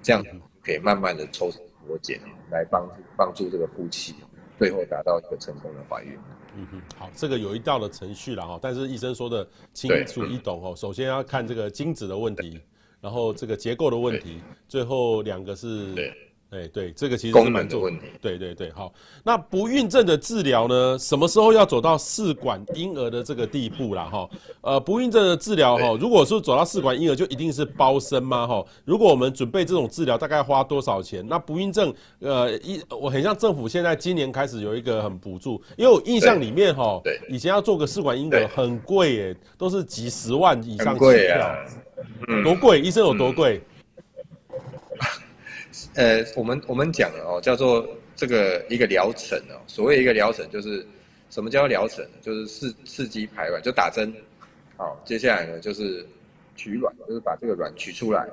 [0.04, 0.23] 这样
[0.63, 2.19] 可以慢慢的抽丝剥茧
[2.52, 4.13] 来帮助帮助这个夫妻，
[4.60, 6.15] 最后达到一个成功的怀孕。
[6.56, 10.76] 嗯哼，好，这个有一道的程序了哈，但是医生说的清楚易懂哦。
[10.76, 12.60] 首先要看这个精子的问题，
[13.02, 15.94] 然后这个结构的问题，最后两个是。
[16.54, 17.96] 哎，对，这个其实是蛮重要的。
[18.22, 18.94] 对对对，好。
[19.24, 20.96] 那不孕症的治疗呢？
[21.00, 24.04] 什么时候要走到试管婴儿的这个地步啦？
[24.06, 24.30] 哈，
[24.62, 28.46] 呃，不孕症的治疗哈，如果说走到试管婴儿，就一定是包生吗？
[28.46, 31.26] 哈，如果我们准备这种治疗，大概花多少钱？
[31.28, 41.58] 那不孕症，呃，一我很像政府现在今年开始有一个很补助，因为我印象里面哈，对，以前要做个试管婴儿很贵耶，都是几十万以上起跳，啊
[42.28, 42.80] 嗯、多贵？
[42.80, 43.58] 医生有多贵？
[43.58, 43.73] 嗯
[45.96, 49.60] 呃，我们我们讲了哦，叫做这个一个疗程哦。
[49.68, 50.86] 所谓一个疗程，就是
[51.30, 52.06] 什么叫疗程？
[52.22, 54.14] 就是刺刺激排卵，就打针。
[54.78, 56.06] 好，接下来呢就是
[56.56, 58.28] 取卵，就是把这个卵取出来，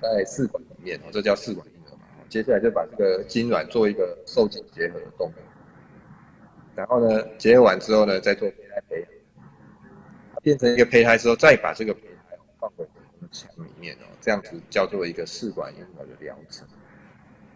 [0.00, 2.04] 在试管里面哦，这叫试管婴儿嘛。
[2.28, 5.42] 接下来就把这个精卵做一个受精结合的动作，
[6.74, 12.11] 然后呢结合完之后呢，再做胚胎培养，变成一个胚胎之后，再把这个胚胎放回
[13.32, 14.06] 墙里面哦。
[14.20, 16.64] 这样子叫做一个试管婴儿的疗程，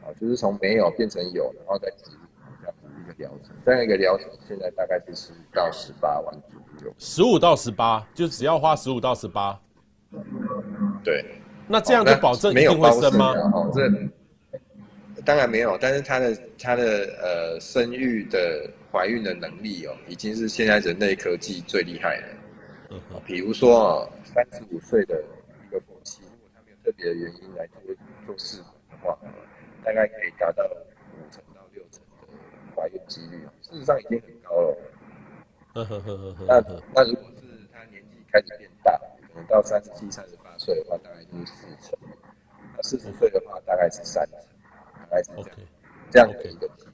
[0.02, 2.26] 啊，就是从没有变成有，然后再植入
[2.58, 3.54] 这样子一个疗程。
[3.64, 6.92] 这样一个疗程现在大概是十五到十八万左右。
[6.98, 9.56] 十五到十八，就只要花十五到十八。
[11.04, 11.24] 对。
[11.68, 13.32] 那这样就保证一定会生吗？
[13.52, 16.84] 哦，这当然没有，但是他的他的
[17.20, 22.96] 呃生育的怀孕的能力哦，已经是现在人类科技最厉害的。
[23.24, 25.22] 比如说哦，三十五岁的。
[26.86, 27.82] 特别的原因来做
[28.24, 29.18] 做试管的话，
[29.82, 30.62] 大概可以达到
[31.18, 32.28] 五成到六成的
[32.76, 34.78] 怀孕几率，事实上已经很高了。
[35.74, 36.44] 呵呵呵呵呵。
[36.46, 36.60] 那
[36.94, 38.92] 那如果是他年纪开始变大，
[39.26, 41.98] 可能到三十七、三十八岁的话，大概就是四成；
[42.76, 44.38] 那四十岁的话，大概是三成，
[45.10, 46.12] 大概是这样 Okay.
[46.12, 46.92] 这样的一个几率。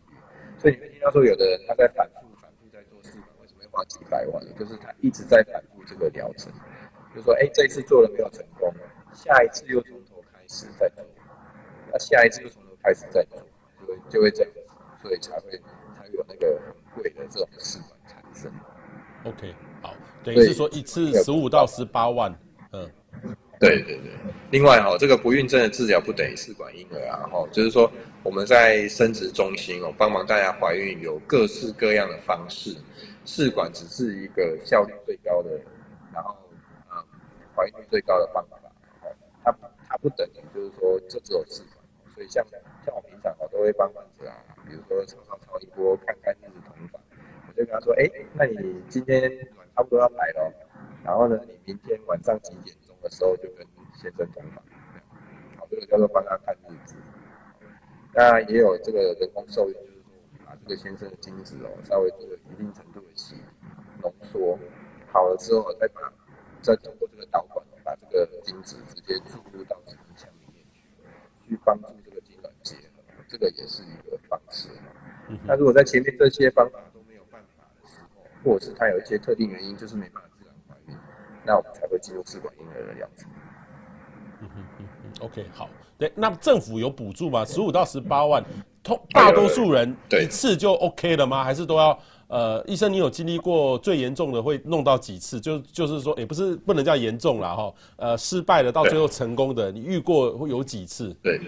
[0.57, 4.43] 所以你会听到说，有的人他在反复、反复在做试管，为什么会花几百万？
[4.59, 6.51] 就是他一直在反复这个疗程，
[7.15, 8.73] 就是说，哎，这一次做了没有成功，
[9.15, 11.05] 下一次又从头开始再做，
[11.93, 13.39] 那下一次又从头开始再做，
[13.81, 14.53] 就会就会这样，
[15.03, 15.51] 所以才会
[15.99, 16.61] 才有那个
[16.95, 18.51] 贵的这种试管产生。
[19.25, 19.95] OK，好，
[20.25, 22.37] 等于是说一次十五到十八万，
[22.73, 22.91] 嗯，
[23.61, 24.11] 对对对。
[24.51, 27.91] 另外哈，这个不孕症的治疗不等于试管婴儿啊，哈，就是说
[28.23, 32.77] 我们在生殖中心哦，帮忙大家怀孕有各式各样的方式，
[33.25, 35.51] 试管只是一个效率最高的，
[36.13, 36.37] 然后
[36.89, 37.05] 啊，
[37.55, 38.59] 怀孕率最高的方法，
[39.45, 39.53] 它
[39.89, 42.45] 它不等于就是说就只有试管，所以像
[42.85, 47.01] 像我平常我都会帮患者啊，比如说超超超一波看看日子同房。
[47.55, 49.31] 就跟他说，哎，那你今天
[49.77, 50.51] 差不多要来了，
[51.05, 53.59] 然后呢，你明天晚上几点钟的时候就跟
[53.95, 54.65] 先生同房，
[55.59, 56.97] 好，这个叫做帮他看日子。
[58.15, 63.37] 那也有这个人工受孕，就是说把这个先生的精子哦，稍微做一定程度的洗
[64.01, 64.59] 浓缩，
[65.13, 66.11] 好了之后再把
[66.63, 74.71] 再通过这个导管把这个精子直接注入到子宫腔里面去，去帮助这个精卵结合，这个也是一个方式。
[75.45, 80.97] 那如果在前面这些方法都没有办法的时候，或者是它有一些特定原因，就是没办法自然怀孕，
[81.45, 83.31] 那我们才会进入试管婴儿的疗程。
[84.41, 87.45] 嗯哼嗯哼，OK，好，对，那政府有补助吗？
[87.45, 88.43] 十五到十八万，
[88.83, 91.45] 通大多数人一次就 OK 了吗？
[91.45, 91.99] 还是都要？
[92.33, 95.39] 呃，医生，你有经历过最严重的会弄到几次？
[95.39, 97.75] 就就是说，也不是不能叫严重了哈。
[97.97, 101.15] 呃，失败了到最后成功的，你遇过会有几次？
[101.23, 101.39] 对。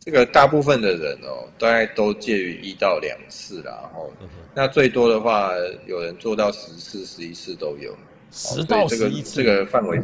[0.00, 4.10] 这个大部分的人哦，大概都介于一到两次啦，然后，
[4.54, 5.52] 那最多的话，
[5.86, 7.94] 有人做到十次、十一次都有。
[8.30, 9.98] 十到十一次，这个范围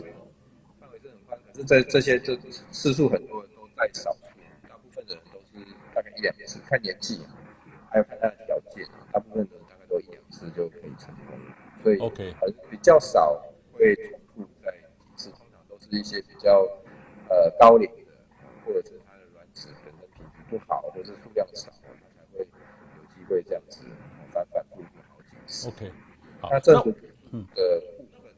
[0.78, 2.36] 范围是很宽，可是这这些这
[2.70, 7.20] 次数很多人都在少数，大部分的人都是大概一两次，看年纪，
[7.90, 9.56] 还有看他的条件，大部分的
[10.50, 11.38] 就可以成功。
[11.82, 12.34] 所以 OK，
[12.70, 16.60] 比较少会重复在几次，通常都是一些比较
[17.28, 18.12] 呃高龄的，
[18.66, 18.92] 或者是。
[20.50, 23.80] 不好，或者是数量少，它才会有机会这样子
[24.30, 25.68] 反反复复好几次。
[25.68, 25.90] OK，
[26.40, 28.32] 好，那政府的部分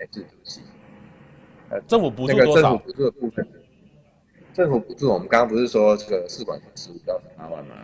[0.00, 0.64] 来自主性。
[1.68, 2.70] 呃，政府补助多少？
[2.70, 3.48] 政府补助的部分，
[4.54, 7.76] 政府补助我们刚刚不是说这个试管十五到十八万吗？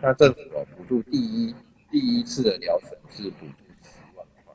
[0.00, 1.54] 那政府哦补助第一
[1.90, 4.54] 第一次的疗程是补助十万块，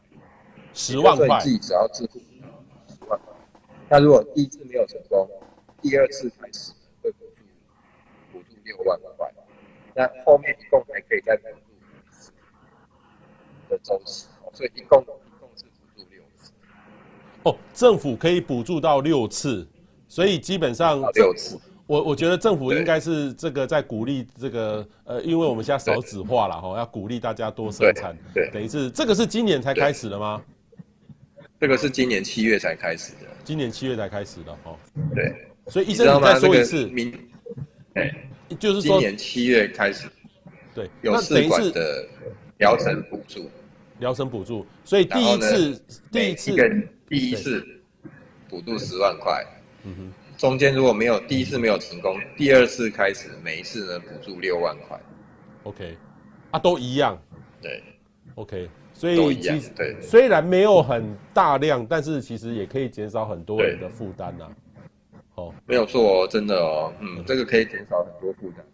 [0.74, 3.34] 十万块，自己只要支付十万块。
[3.90, 5.30] 那如果第一次没有成功，
[5.82, 6.72] 第二次开始
[7.02, 7.44] 会补助。
[8.64, 9.32] 六万块，
[9.94, 11.48] 那后面一共还可以再补
[12.20, 12.32] 助
[13.70, 15.06] 的周期，所以一共一
[15.40, 16.52] 共是补助六次。
[17.44, 19.68] 哦，政府可以补助到六次，
[20.08, 21.60] 所以基本上六次。
[21.88, 28.18] 我我觉得政府应该是这个在鼓励这个呃，因为我们现在少子化了哈，要鼓励大家多生产。
[28.34, 30.42] 对，等于是这个是今年才开始的吗？
[31.60, 33.28] 这个是今年七月才开始的。
[33.44, 34.78] 今年七月才开始的哦。
[35.14, 35.34] 对，
[35.68, 36.86] 所以医生你再说一次。
[36.88, 37.14] 明，
[37.94, 38.12] 哎。
[38.60, 40.08] 就是说，今年七月开始，
[40.72, 42.08] 对，有试管的
[42.60, 43.50] 疗程补助，
[43.98, 47.66] 疗程补助，所以第一次，第一次，第一次
[48.48, 49.44] 补助十万块，
[49.84, 55.00] 嗯哼，中间如果没有第一次没有成功，第二次开始每一次呢补助六万块
[55.64, 55.98] ，OK，
[56.52, 57.18] 啊，都一样，
[57.62, 57.82] 对
[58.36, 64.50] ，OK，所以其实对，虽然没有很大量，但是其实也可以减少很多人的负担呐。
[65.36, 68.66] 哦，没有错哦，真的哦，嗯，这个可以减少很多负担。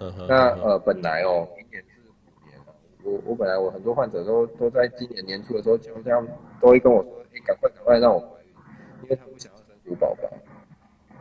[0.00, 2.58] 嗯哼，那呃，本来哦，明年是虎年，
[3.02, 6.26] 我我本来我很多患者都都在今年年初的时候，就这样
[6.58, 8.54] 都会跟我说，你赶快赶快让我怀孕，
[9.02, 10.30] 因为他不想要生虎宝宝。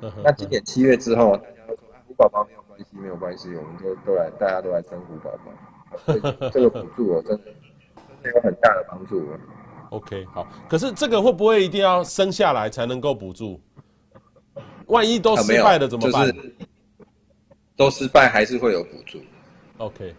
[0.01, 6.49] 嗯，那今年七月之后，大家都说啊，虎宝宝没有关系，没有关系，我们就都来，大家都来生虎宝宝。
[6.51, 7.43] 这个补助哦，真的
[8.23, 9.27] 真的有很大的帮助。
[9.89, 13.59] OK，好，可是这个会不会一定要生下来才能够补助？
[14.85, 16.27] 万一都失败了怎么办？
[16.27, 16.55] 就是、
[17.75, 19.19] 都失败还是会有补助。
[19.77, 20.13] OK，OK，okay.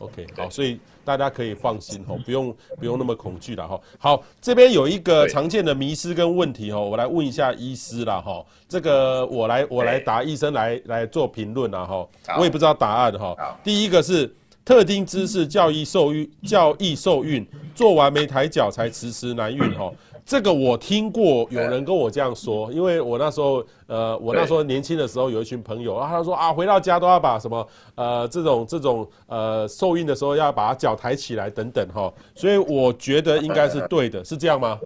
[0.00, 3.80] Okay, 好，所以大家可以放心哈，不用不用那么恐惧了哈。
[3.98, 8.44] 好，这边有一个常见的迷失跟问题哈，我来问一下医师啦哈。
[8.68, 12.06] 这个我来我来答，医生来来做评论啦哈。
[12.38, 13.58] 我也不知道答案哈。
[13.62, 14.32] 第一个是
[14.64, 19.92] 特定姿势较易受孕，较易受孕，做完没抬脚才迟迟难孕哈。
[20.26, 34.80] 这个我听过有人跟我这样说，因为我那时候呃，我那时候年轻的时候有一群朋友，然后他说啊，回到家都要把什么呃这种这种呃受孕的时候要把脚抬起来等等哈，所以我觉得应该是对的，是这样吗？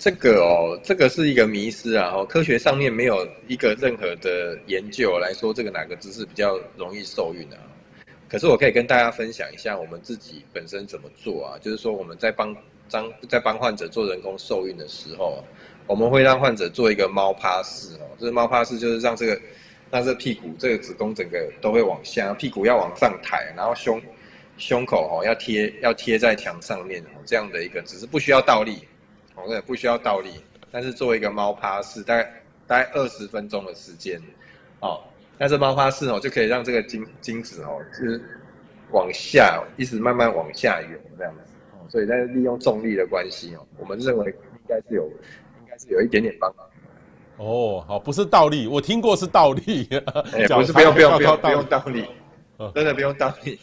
[0.00, 2.12] 这个哦，这个是一个迷思啊！
[2.14, 7.58] 哦，科学上面没有一个任何的研究来说这个哪个姿势比较容易受孕啊。
[8.28, 12.54] 可是我可以跟大家分享一下我们自己本身怎么做啊，就是说我们在帮
[12.88, 15.44] 张在帮患者做人工受孕的时候，
[15.86, 19.40] 我们会让患者做一个猫趴式哦，这个猫趴式就是让这个
[19.90, 24.00] 让这屁股这个子宫整个都会往下，屁股要往上抬，然后胸
[24.56, 28.78] 胸口哦要贴要贴在墙上面哦，这样的一个只是不需要倒立。
[29.40, 30.30] 哦，不需要倒立，
[30.68, 32.24] 但是做一个猫趴式，大概
[32.66, 34.20] 大概二十分钟的时间，
[34.80, 35.00] 哦，
[35.38, 38.20] 但是猫趴式哦就可以让这个精精子哦，就是
[38.90, 41.47] 往下一直慢慢往下游这样子，
[41.88, 45.04] 所以在利用重力的关系哦，我们认为应该是有，
[45.60, 46.66] 应该是有一点点帮忙。
[47.38, 52.04] 哦，好，不是倒立，我听过是倒立，哎， 不是不用不用不用不用倒立，
[52.74, 53.58] 真的不用倒立，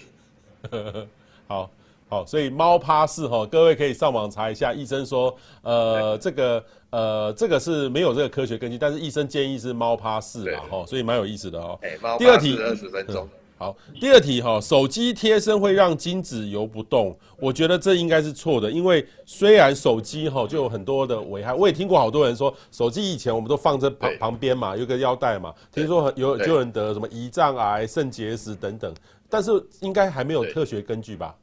[1.48, 1.70] 好。
[2.08, 4.72] 好，所以猫趴式哈，各位可以上网查一下。
[4.72, 11.80] 医生说，呃，这个呃，这个是没有这个科学根据，但是医生建议是猫趴式嘛，哈，所以蛮有意思的哦。
[12.20, 13.28] 第二题二十分钟。
[13.58, 28.94] 好，第二题哈，手机贴身会让精子游不动，我觉得这应该是错的，因为虽然手机哈就有很多的危害，我也听过好多人说，手机以前我们都放在旁旁边嘛，有个腰带嘛，听说有就有人得什么胰脏癌、肾结石等等，
[29.30, 31.34] 但是应该还没有科学根据吧？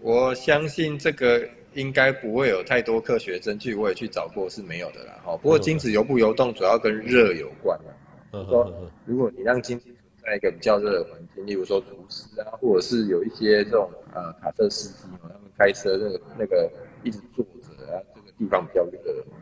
[0.00, 1.40] 我相信这个
[1.74, 5.20] 应该不会有太多科学证据，我也去找过是没有的啦。
[5.24, 7.94] 哈，不过精子游不游动主要跟热有关啦。
[8.32, 9.86] 嗯，说如果你让精子
[10.22, 16.70] 在一个比较热的环境，例如说厨师啊，或者是有一些这种呃卡车司机嘛他们开车那个那个
[17.02, 19.00] 一直坐着啊，这个地方比较热，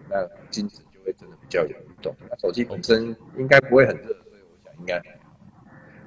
[0.08, 2.14] 那精子就会真的比较有运动。
[2.28, 5.02] 那手机本身应该不会很热，所以我想应该。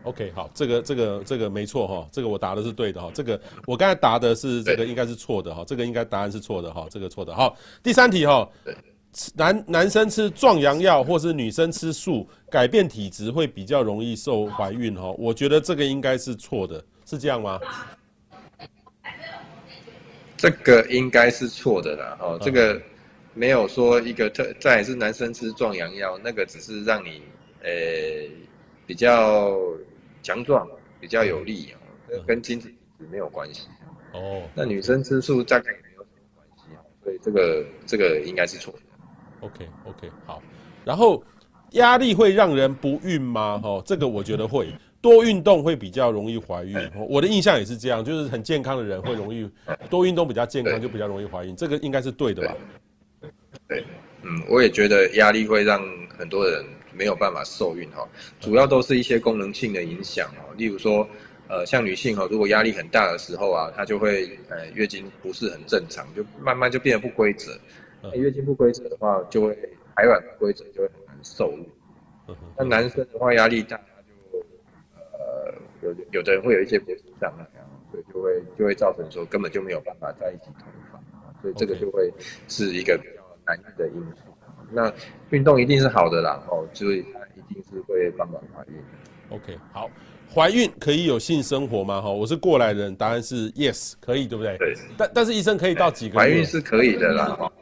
[0.03, 7.33] OK，好，这个这个这个没错哈，这个我答的是对的哈，这个我刚才答的是这个应该是错的哈，这个应该答案是错的哈，这个错的。
[7.33, 8.49] 好，第三题哈，
[9.35, 17.59] 男男生吃壮阳药或是女生吃素改变体质会比较容易受怀孕哦，我觉得这个应该是错的，是这样吗？
[20.37, 22.81] 这个应该是错的啦，哦，这个
[23.33, 27.21] 没有说一个特，再是男生吃壮阳药，那个只是让你
[27.63, 27.69] 呃
[28.85, 29.57] 比较。
[30.25, 30.65] 强壮
[31.01, 31.75] 比较有力啊，
[32.25, 33.67] 跟精子体质没有关系
[34.13, 34.41] 哦。
[34.55, 38.79] 那女生吃素大概也没有什么关系啊，所以这个这个应该是错的。
[39.43, 40.41] OK OK 好，
[40.85, 41.23] 然后
[41.71, 43.59] 压力会让人不孕吗？
[43.61, 44.67] 哈，这个我觉得会，
[45.01, 46.77] 多运动会比较容易怀孕。
[47.09, 49.49] 我的印象也是这样，就是很健康的人会容易
[49.89, 51.55] 多运动比较健康，就比较容易怀孕。
[51.55, 52.55] 这个应该是对的吧？
[53.67, 53.83] 对，
[54.21, 55.81] 嗯，我也觉得压力会让
[56.17, 56.63] 很多人。
[56.95, 58.07] 没有办法受孕哈，
[58.39, 61.09] 主要都是一些功能性的影响哦，例如说，
[61.47, 67.51] 呃，像女性哈，如果压力很大的时候啊，她就会呃月经不是很正常，就慢慢就变得不规则。
[68.13, 69.57] 月经不规则的话，就会
[69.95, 71.65] 排卵不规则，就会很难受孕。
[72.57, 74.39] 那男生的话压力大，他就
[75.13, 77.45] 呃有有的人会有一些勃起障碍，
[77.91, 81.03] 所以就会就会造成说根本就没有办法在一起同房，
[81.41, 82.11] 所以这个就会
[82.47, 84.31] 是一个比较难的因素。
[84.71, 84.91] 那
[85.29, 88.81] 运动一定是好的啦，哦，所以它一定是会帮忙怀孕。
[89.29, 89.89] OK，好，
[90.33, 92.01] 怀孕可以有性生活吗？
[92.01, 94.57] 哈，我是过来人，答案是 yes，可以，对不对？
[94.57, 94.73] 对。
[94.97, 96.19] 但但是医生可以到几个月？
[96.19, 97.52] 怀孕是可以的啦，哈。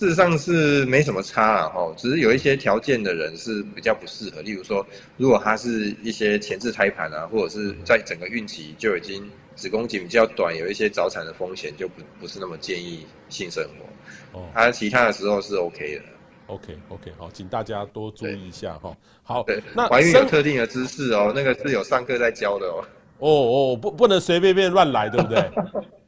[0.00, 4.84] 事实上是没什么差啦，哈，只是有一些条件的人是比较不适合，例如说，
[5.18, 14.40] 如果他是一些前置胎盘啊，或者是在整个孕期就已经子宫颈比较短，有一些早产的风险，就不不是那么建议性生活。
[14.40, 16.02] 哦，他其他的时候是 OK 的。
[16.46, 18.96] OK OK，好，请大家多注意一下哈。
[19.22, 19.44] 好，
[19.74, 22.82] 那怀孕有特定的姿势哦，那个是有上课在教的哦。
[23.18, 25.50] 哦哦，不不能随便便乱来，对不对？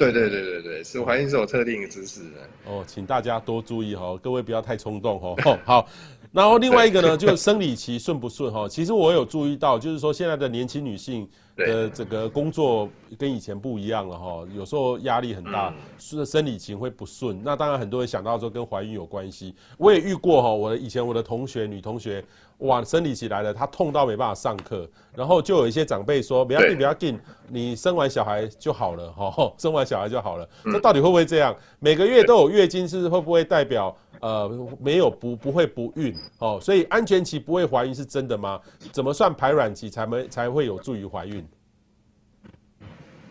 [0.00, 2.48] 对对对对对，是怀疑是有特定的姿势的。
[2.64, 5.58] 哦，请大家多注意哈，各位不要太冲动哦。
[5.64, 5.86] 好。
[6.32, 8.66] 然后另外一个呢，就是生理期顺不顺哈？
[8.70, 17.42] 其实我有注意到，就是说现在的年轻女性的这个工作跟以前不一样了哈，有时候压力很大，是生理期会不顺。
[17.42, 22.24] 那当然很多人想到说跟怀孕有关系，我也遇过哈，我的以前我的同学女同学，
[22.58, 27.18] 哇，生理期来了，她痛到没办法上课，然后就有一些长辈说，不要紧不要紧，
[27.48, 30.48] 你生完小孩就好了哈， 生完小孩就好了。
[30.64, 31.52] 这到底会不会这样？
[31.80, 33.92] 每个月都有月经是会不会代表？
[34.20, 38.60] 呃，没有不不会不孕哦，所以安全期不会怀孕是真的吗？
[38.92, 41.44] 怎么算排卵期才没才会有助于怀孕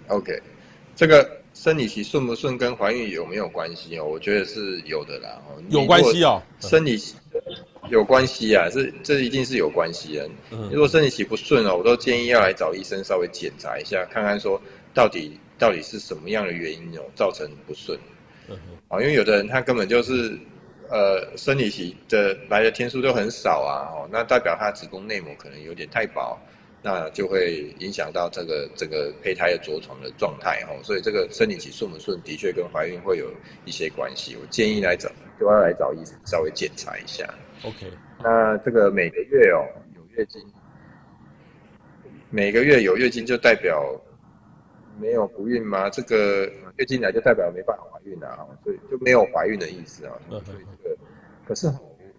[0.08, 0.42] ？OK，
[0.96, 4.06] 这个生理期顺不顺跟怀孕有没有关系哦？
[4.06, 5.42] 我觉得是有的啦。
[5.70, 7.16] 有关系哦，生理期
[7.90, 10.30] 有关系啊，这这一定是有关系的。
[10.52, 14.60] 嗯、如果生理期不顺哦，我都建议要来找医生稍微检查一下，看看说
[14.94, 17.98] 到底到底是什么样的原因哦造成不顺。
[18.48, 18.58] 嗯
[18.90, 20.36] 哼，因为有的人他根本就是
[20.90, 26.38] 呃生理期的来的天数都很少啊，哦，那代表她子宫内膜可能有点太薄。
[26.82, 33.30] 那就会影响到这个这个胚胎的着床的状态哦，所以这个生理期顺不顺，的确跟怀孕会有
[33.66, 34.38] 一些关系。
[34.42, 37.28] 我建议来找，就要来找医生稍微检查一下。
[37.66, 37.92] OK，
[38.24, 39.60] 那这个每个月哦
[39.94, 40.42] 有月经，
[42.30, 43.84] 每个月有月经就代表
[45.00, 45.90] 没有不孕吗？
[45.90, 46.46] 这个
[46.78, 50.14] 月经来就代表没办法怀孕啊，所以就没有怀孕的意思啊。
[50.30, 50.44] 所以
[50.84, 50.98] 这个，
[51.48, 51.68] 可是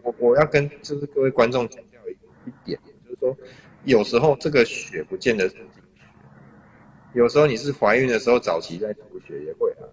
[0.02, 3.36] 我我要跟就是各位观众强调一一点，就是说。
[3.84, 5.64] 有时候这个血不见得是经
[5.96, 6.02] 血，
[7.14, 9.88] 有时候你是怀孕的时候早期在出血也会啊，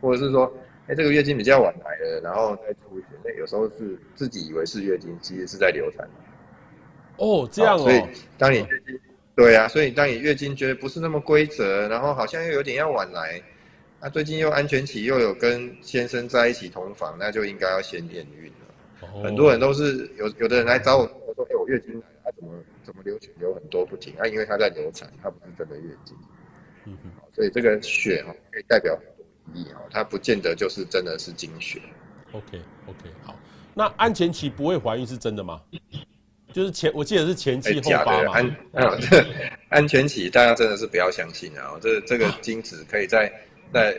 [0.00, 0.50] 或者是说，
[0.86, 6.08] 哎，这个月经比较晚来了，然后再出血，那有时候是自己以为是月经，其实是在流产。
[7.18, 7.80] 哦，这样哦。
[7.80, 8.02] 所以
[8.38, 8.98] 当你月经，
[9.38, 13.40] 对啊，所以当你月经觉得不是那么规则，然后好像又有点要晚来，
[14.00, 19.06] 那最近又安全期又有跟先生在一起同房，那就应该要先验孕了。
[19.12, 19.22] 哦。
[19.22, 22.52] 很多人都是有有的人来找我，我说，哎，我月经来了，他怎么？
[22.82, 24.26] 怎么流血流很多不停啊？
[24.26, 26.16] 因为他在流产，他不是真的月经。
[26.86, 29.24] 嗯哼，所以这个血哈可以代表很多
[29.54, 31.80] 意义哦，它不见得就是真的是经血。
[32.32, 33.38] OK OK 好，
[33.74, 35.62] 那安全期不会怀孕是真的吗？
[36.58, 38.32] 就是前我记得是前期后发嘛。
[38.32, 38.98] 安啊，
[39.70, 41.78] 安全期大家真的是不要相信啊！
[41.80, 43.32] 这这个精子可以在
[43.72, 43.96] 在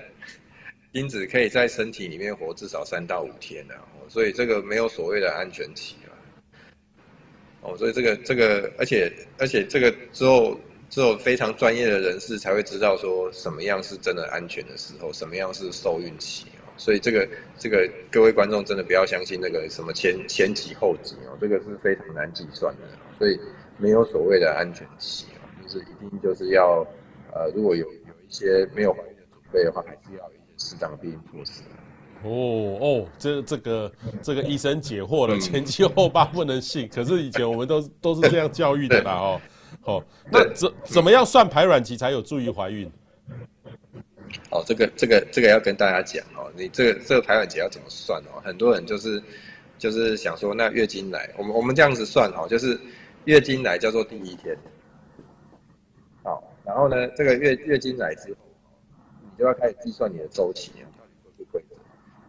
[0.92, 3.76] 精子可以在身体里面活至少三到五天的，
[4.10, 6.12] 所以这个没有所谓的安全期啊。
[7.62, 16.59] 哦，所以这个这个，而且而且这个之后之后非常专业的人士才会知道说什么样是真的安全的时候，什么样是受孕期哦。
[16.80, 22.82] 所以这个这个各位观众真的不要相信那个什么前前几后几哦，这个是非常难计算的。
[23.18, 23.38] 所以
[23.78, 26.88] 没有所谓的安全期哦，就是一定就是要
[27.34, 31.62] 呃，如果有有一些没有怀孕的准备的话，还是要有一些适当的避孕措施。
[32.24, 36.88] 哦哦，这这个这个医生解惑了，前七后八不能信。
[36.88, 39.42] 可是以前我们都都是这样教育的啦哦。
[39.84, 42.90] 哦，那怎怎么样算排卵期才有助于怀孕？
[44.52, 48.42] 哦，这个这个这个要跟大家讲哦，你这个这个排卵期要怎么算哦？
[48.44, 49.22] 很多人就是
[49.78, 52.80] 就是想说，那月经来，我们我们这样子算哦，就是
[53.26, 54.58] 月经来叫做第一天。
[56.24, 58.40] 好，然后呢，这个月月经来之后，
[59.22, 60.88] 你就要开始计算你的周期啊。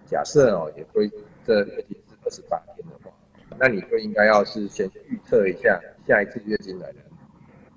[0.06, 1.08] 假设哦，也会
[1.46, 3.14] 这月经是二十八天的话，
[3.56, 6.98] 那你就应该要是先预测一下下一次月经来的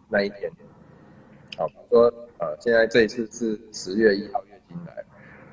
[0.09, 0.51] 那一天。
[1.55, 5.01] 好，比如说呃，现在这一次是十月一号月经来，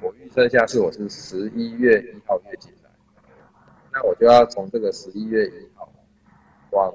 [0.02, 2.90] 我预测下是我是十一月一号月经来，
[3.92, 5.88] 那我就要从这个十一月一号
[6.72, 6.92] 往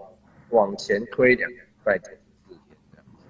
[0.49, 3.23] 往前推两个礼拜减十四天这样子，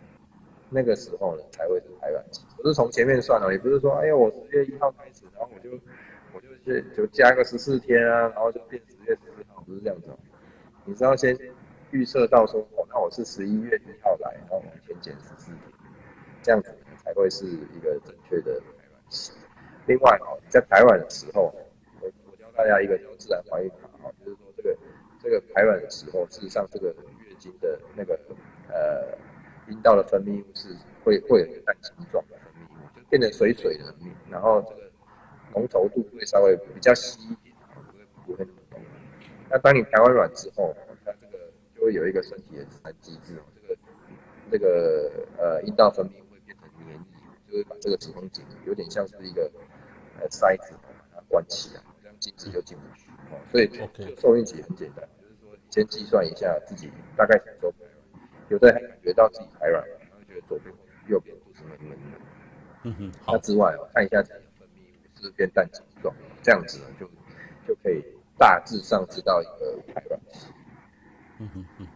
[0.69, 2.41] 那个时候呢才会是排卵期。
[2.57, 5.69] 不是从前面算哦，也不是说哎呀我十月一号开始，然后我就
[6.33, 6.41] 我。
[6.65, 10.07] 就就加个十四天啊，然后就变十月十四号，不是这样子。
[10.83, 11.37] 你是要先
[11.91, 15.59] 预测到说，哦，那我是十一月一号来，然后往前减十四天，
[16.45, 16.71] 这样子
[17.03, 19.33] 才会是一个正确的排卵期。
[19.87, 21.51] 另外哦，在排卵的时候，
[21.99, 24.77] 我我教大家一个叫自然怀孕法哦，就是说这个
[25.19, 28.13] 这个排卵的时候，事实上这个月经的那个
[28.69, 29.17] 呃
[29.67, 30.69] 阴道的分泌物是
[31.03, 33.91] 会会有一个蛋形状的分泌物，就变成水水的，
[34.29, 34.85] 然后这个。
[35.53, 38.81] 浓稠度会稍微比较稀一点，不会不会那么浓。
[39.49, 40.75] 那当你排完卵之后，
[41.05, 41.37] 它这个
[41.73, 43.77] 就会有一个身体的自然机制哦，这个
[44.51, 46.11] 这个呃阴道分泌，
[47.55, 49.49] 就是把这个子宫颈有点像是一个
[50.19, 53.39] 呃塞子，把它关起来，这样精子就进不去哦。
[53.49, 53.71] 所以
[54.17, 60.75] 受孕期很简单，就是说先计算一下自己大概什么时候排卵，有的人还感觉到自己排卵，然后觉得左边
[61.07, 62.19] 右边都是闷闷的。
[62.83, 65.31] 嗯哼，那之外哦，看一下自己分泌物是。
[65.31, 67.07] 变淡形状，这样子呢，就
[67.65, 68.03] 就可以
[68.37, 70.47] 大致上知道一个排卵期。
[71.39, 71.94] 嗯嗯嗯，好。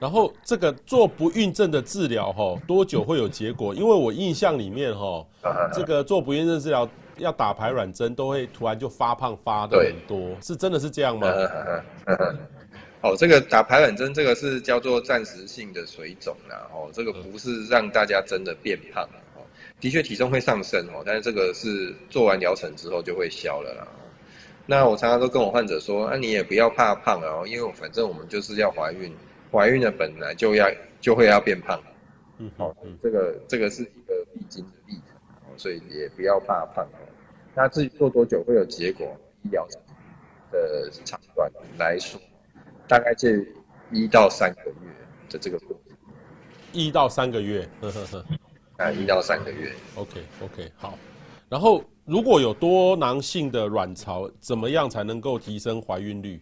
[0.00, 3.74] 然后这个做不孕症的治疗哈，多久会有结果？
[3.74, 5.26] 因为我印象里面哈，
[5.72, 11.26] 这个做不孕症治疗要打排卵针，都会突然就发胖发的很多，是真的是这样吗？
[13.02, 16.68] 哦，这个打排卵针，这个是叫做暂时性的水肿啦。
[16.72, 19.08] 哦，这个不是让大家真的变胖。
[19.80, 23.86] 的确体重会上升哦，但是这个是做完疗程之后就会消了啦。
[24.66, 29.14] 那我常常都跟我患者说，那、啊、你也不要怕胖哦，因为反正我们就是要怀孕，
[29.50, 30.70] 怀孕的本来就要
[31.00, 31.80] 就会要变胖。
[32.38, 35.02] 嗯，好，这个这个是一个必经的历程。
[35.56, 36.98] 所以也不要怕胖哦。
[37.52, 39.66] 那至于做多久会有结果，医疗
[40.52, 42.20] 的长短来说，
[42.86, 43.52] 大概介于
[43.90, 44.76] 一到三个月
[45.28, 45.96] 的这个过程。
[46.72, 48.24] 一到三个月，呵呵呵，
[48.76, 49.72] 啊，一到三个月。
[49.96, 50.96] OK OK，好。
[51.48, 56.40] 然后如果有多囊性的卵巢，怎么样才能够提升怀孕率？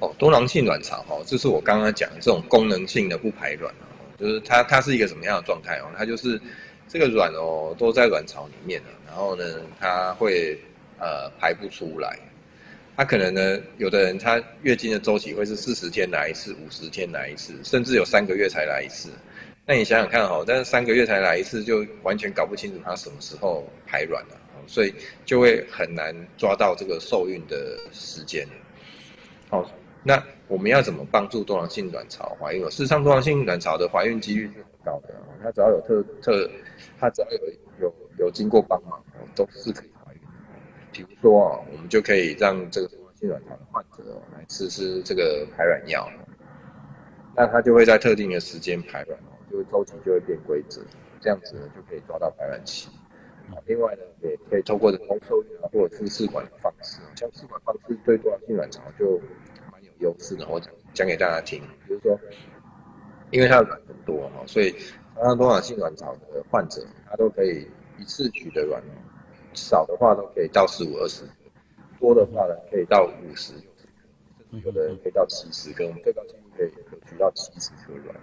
[0.00, 5.86] 哦，多囊性卵巢哦，就是我刚刚讲的这种功能性的不排卵哦，就是它它是一个什么样的状态哦？
[5.96, 6.40] 它就是
[6.88, 9.44] 这个卵哦都在卵巢里面了，然后呢
[9.80, 10.56] 它会
[11.00, 12.16] 呃排不出来，
[12.96, 19.10] 它可能呢有的人他月经的周期会是四十天来一次，五十天来一次，甚至有三个月才来一次。
[19.66, 24.36] 那你想想看哦，但是三个月才来一次，就完全搞不清楚它什么时候排卵了，
[24.68, 24.94] 所以
[25.26, 28.46] 就会很难抓到这个受孕的时间。
[29.50, 29.68] 好。
[30.04, 32.64] 那我们要怎么帮助多囊性卵巢怀孕？
[32.70, 35.14] 事实上，多囊性卵巢的怀孕几率是很高的。
[35.42, 36.50] 它只要有特特，
[36.98, 37.38] 它只要有
[37.80, 39.02] 有有经过帮忙，
[39.34, 40.20] 都是可以怀孕。
[40.92, 46.08] 比如说啊，我们就可以让这个多囊性卵巢的患者来吃吃这个排卵药，
[47.36, 49.18] 那它就会在特定的时间排卵，
[49.50, 50.80] 就周期就会变规则，
[51.20, 52.88] 这样子呢就可以抓到排卵期。
[53.66, 59.20] 另外呢，也可以透过人工受孕啊，或者是试管的方式，像试管方式对多囊性卵巢就。
[60.00, 62.18] 优势呢，我讲讲给大家听，就是说，
[63.30, 64.70] 因为它的卵很多哈，所以
[65.14, 67.66] 常常多囊性卵巢的患者，他都可以
[67.98, 68.82] 一次取的卵，
[69.54, 71.30] 少的话都可以到十五二十颗，
[72.00, 73.52] 多的话呢可以到五十，
[74.64, 76.70] 有的人可以到七十颗，我们最高纪录可以
[77.08, 78.14] 取到七十颗卵，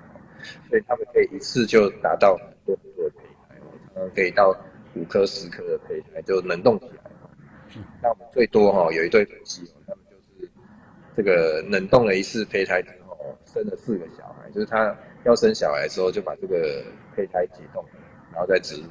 [0.69, 3.55] 所以他们可以一次就拿到很多很多的胚胎，
[3.93, 4.55] 常常可以到
[4.95, 7.11] 五颗十颗的胚胎就能动起来。
[8.01, 9.69] 那我们最多哈有一对夫妻。
[11.15, 16.83] 这个冷冻了一次胚胎之后，生了四个小孩，就是他要生小孩的时候就把这个
[17.15, 17.83] 胚胎解冻，
[18.31, 18.89] 然后再植入。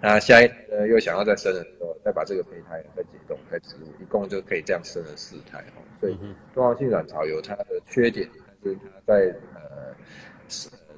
[0.00, 5.84] 那下一胎呢又想要再生的时候，再把这个胚胎再解冻再植入，一共就可以这样生了四胎哦。
[6.00, 6.18] 所以
[6.54, 8.26] 多囊性卵巢有它的缺点，
[8.64, 9.94] 但是它在呃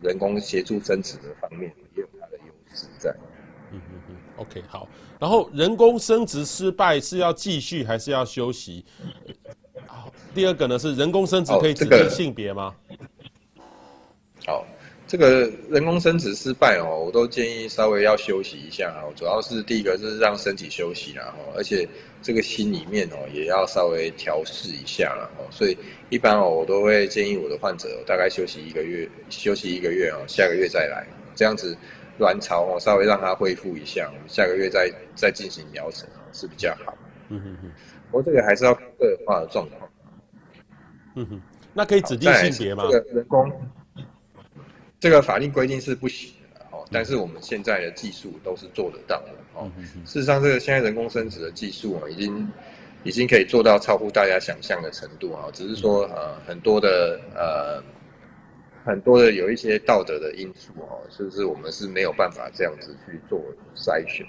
[0.00, 3.12] 人工协助生殖的方面也有它的优势在。
[3.72, 4.88] 嗯嗯嗯，OK 好。
[5.18, 8.84] 然后人工生殖失败是要继续还是要休息？
[10.34, 12.74] 第二个呢是人工生殖可以指定性别吗？
[14.46, 14.64] 好，
[15.06, 19.12] 这个人工生殖失败哦，我都建议稍微要休息一下哦。
[19.14, 21.86] 主要是第一个是让身体休息啦，而且
[22.22, 25.44] 这个心里面哦也要稍微调试一下了哦。
[25.50, 25.76] 所以
[26.08, 31.76] 一般哦，我都会建议我的患者大概休息一个月，休息一个月哦，下个月再来，这样子
[32.18, 36.96] 卵巢哦稍微让它恢复一下，下个月再再进行疗程是比较好。
[37.28, 37.70] 嗯哼哼，
[38.12, 39.90] 不过这个还是要看个人化的状况。
[41.14, 41.42] 嗯哼，
[41.72, 42.84] 那可以指定性别吗？
[42.90, 43.50] 这个人工，
[45.00, 46.84] 这个法令规定是不行的哦。
[46.92, 49.70] 但是我们现在的技术都是做得到的哦。
[50.04, 52.46] 事实上，这个现在人工生殖的技术啊，已经
[53.02, 55.48] 已经可以做到超乎大家想象的程度啊。
[55.54, 57.82] 只是说呃，很多的呃，
[58.84, 63.40] 很多的有一些道德的因素哦，是不是我们是没有办法这样子去做
[63.74, 64.26] 筛选？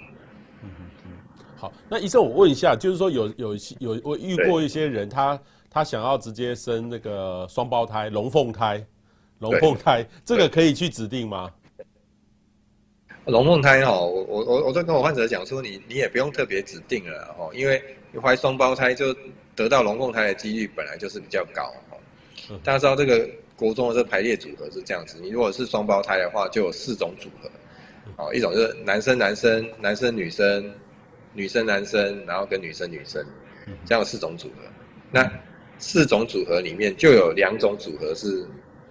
[1.88, 5.38] 那医生我问一下，就是说有有有我遇过一些人他。
[5.76, 8.80] 他想要直接生那个双胞胎、龙凤胎、
[9.40, 11.50] 龙凤胎，这个可以去指定吗？
[13.24, 19.12] 龙凤胎哈，我我我我在跟我患者讲说，你你也不用特别指定了哈，因为你怀双胞胎就
[19.56, 21.96] 得到龙凤胎的几率本来就是比较高哈。
[22.62, 27.50] 大家知道这个国中的这个排列组合是这样子，你如果是双胞胎的话，就有四种组合，
[28.24, 30.72] 哦，一种就是男生男生、男生女生、
[31.34, 33.22] 女生男生，然后跟女生女生，
[33.84, 34.62] 这样有四种组合，
[35.10, 35.30] 那。
[35.76, 38.46] 四种组合里面就有两种组合是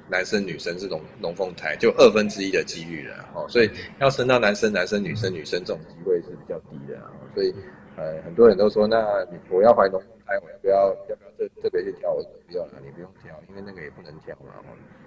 [0.10, 7.02] 男生女生这种龙凤胎，就二分之一的几率了哦，所以要生到男生男生女生女生这种机会是比较低的，
[7.34, 7.56] 所以
[7.96, 10.76] 呃很多人都说，那我要怀龙凤胎，我要不要
[11.10, 12.12] 要不要这特别去挑？
[12.12, 14.54] 我说不要了，你不用挑，因为那个也不能挑嘛，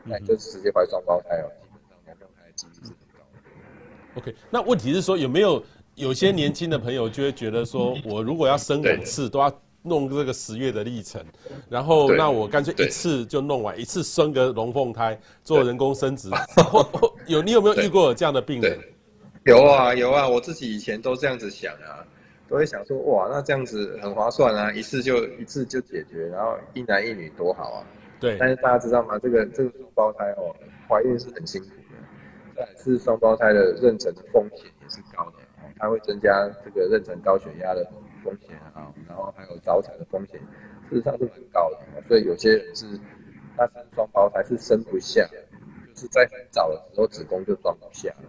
[0.03, 4.21] 那你就直接怀双胞胎哦，基本上两胞胎的几率是很高的。
[4.21, 5.63] OK，那问题是说有没有
[5.97, 9.53] 有些年轻的朋友就会觉得说， 我如果要生两次都要。
[9.89, 11.25] 弄这个十月的历程，
[11.69, 16.29] 然后那我干脆一次就弄完，一次生个龙凤胎做人工生殖。
[17.29, 18.77] 有你有没有遇过这样的病人？
[19.45, 22.03] 有啊有啊，我自己以前都这样子想啊，
[22.49, 27.87] 都会想说哇，那这样子很划算啊，一次就一次就解决，然后一男一女多好啊。
[28.19, 28.37] 对。
[28.41, 29.17] 但是大家知道吗？
[29.21, 30.53] 这个这个双胞胎哦，
[30.89, 31.69] 怀孕是很辛苦
[32.57, 35.37] 的，再是双胞胎的妊娠的风险也是高的，
[35.79, 37.87] 它会增加这个妊娠高血压的。
[38.25, 40.41] 风险啊，然后还有早产的风险，
[40.89, 42.85] 事实上是很高的，所以有些人是
[43.57, 45.25] 他生双胞胎是生不下，
[45.95, 48.25] 就是在很早的时候子宫就装不下了，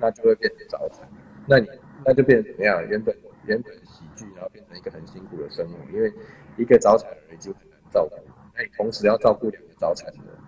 [0.00, 1.00] 那就会变成早产。
[1.48, 1.68] 那你
[2.04, 2.80] 那就变成怎么样？
[2.86, 3.12] 原本
[3.44, 6.12] 原本喜剧，然后变成一个很辛苦的生活，因为
[6.56, 8.14] 一个早产儿已经很难照顾，
[8.54, 10.38] 那你同时要照顾两个早产的，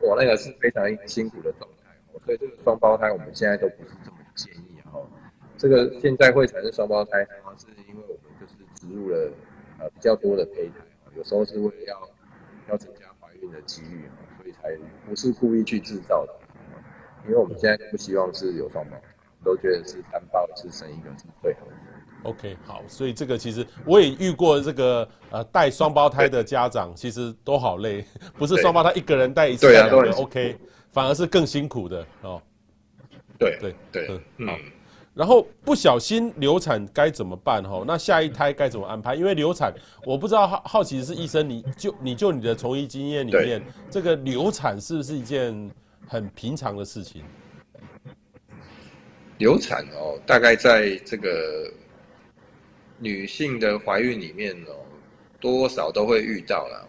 [0.00, 1.92] 我，那个是非常辛苦的状态。
[2.24, 4.15] 所以这个双胞胎我们现在都不是这么。
[5.56, 7.26] 这个现在会产生双胞胎，
[7.58, 9.30] 是因为我们就是植入了
[9.78, 10.84] 呃比较多的胚胎，
[11.16, 12.08] 有时候是为了要
[12.70, 14.76] 要增加怀孕的几率，所以才
[15.08, 16.32] 不是故意去制造的。
[17.24, 19.02] 因为我们现在不希望是有双胞胎，
[19.42, 21.72] 都觉得是单胞是生一个是最好的。
[22.22, 28.04] OK，好，所以这个其实我也遇过这个呃带双胞胎的家长，其实都好累，
[28.36, 30.56] 不是双胞胎一个人带一次两个 OK，
[30.90, 32.42] 反而是更辛苦的哦。
[33.38, 34.48] 对对对，嗯。
[35.16, 37.62] 然后不小心流产该怎么办？
[37.64, 39.14] 哈，那下一胎该怎么安排？
[39.14, 39.72] 因为流产，
[40.04, 45.70] 我不知道好好奇的是医生，你就你就你的从医经验里面，这个流产是不是一件
[46.06, 47.24] 很平常的事情？
[49.38, 51.72] 流产哦，大概在这个
[52.98, 54.84] 女性的怀孕里面哦，
[55.40, 56.86] 多少都会遇到啦。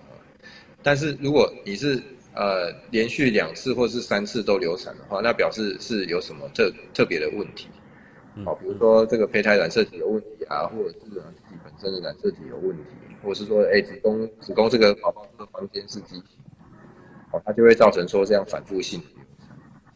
[0.83, 2.03] 但是如果你是
[2.35, 7.69] 呃连续两次或是三次都流产的话，那表示是有什么特特别的问题。
[8.45, 12.91] 好，比如说这个胚胎染色体有问题啊，或者是自己本身的染色体有问题，
[13.23, 16.23] 或者是说，哎，子宫子宫这个宝宝这个房间是畸形，
[17.31, 19.47] 好，它就会造成说这样反复性的流产，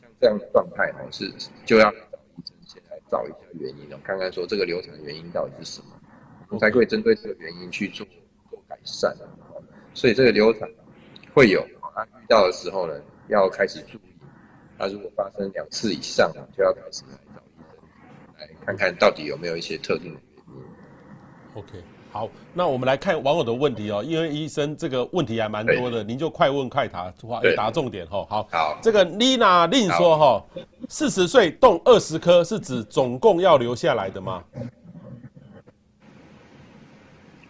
[0.02, 1.32] 像这样的状态哦，是
[1.66, 5.88] 就要找医生先来找一下原因哦，看看说这个流产的原因到底是什么，
[6.50, 8.06] 我们才会针对这个原因去做
[8.50, 9.16] 做改善。
[9.94, 10.70] 所以这个流产
[11.34, 11.62] 会有，
[11.94, 12.94] 啊，遇到的时候呢，
[13.28, 14.14] 要开始注意，
[14.78, 17.42] 那如果发生两次以上，就要开始来找。
[18.66, 20.64] 看看到底有没有一些特定的原因。
[21.56, 27.14] OK，好，那我们来看网友的问题哦，因为医生这个问题还蛮多的，您就快问快答，
[27.56, 28.26] 答重点哈。
[28.30, 30.46] 好，好，这个 Lina 令说哈，
[30.88, 34.44] 四十岁动二十颗是指总共要留下来的吗？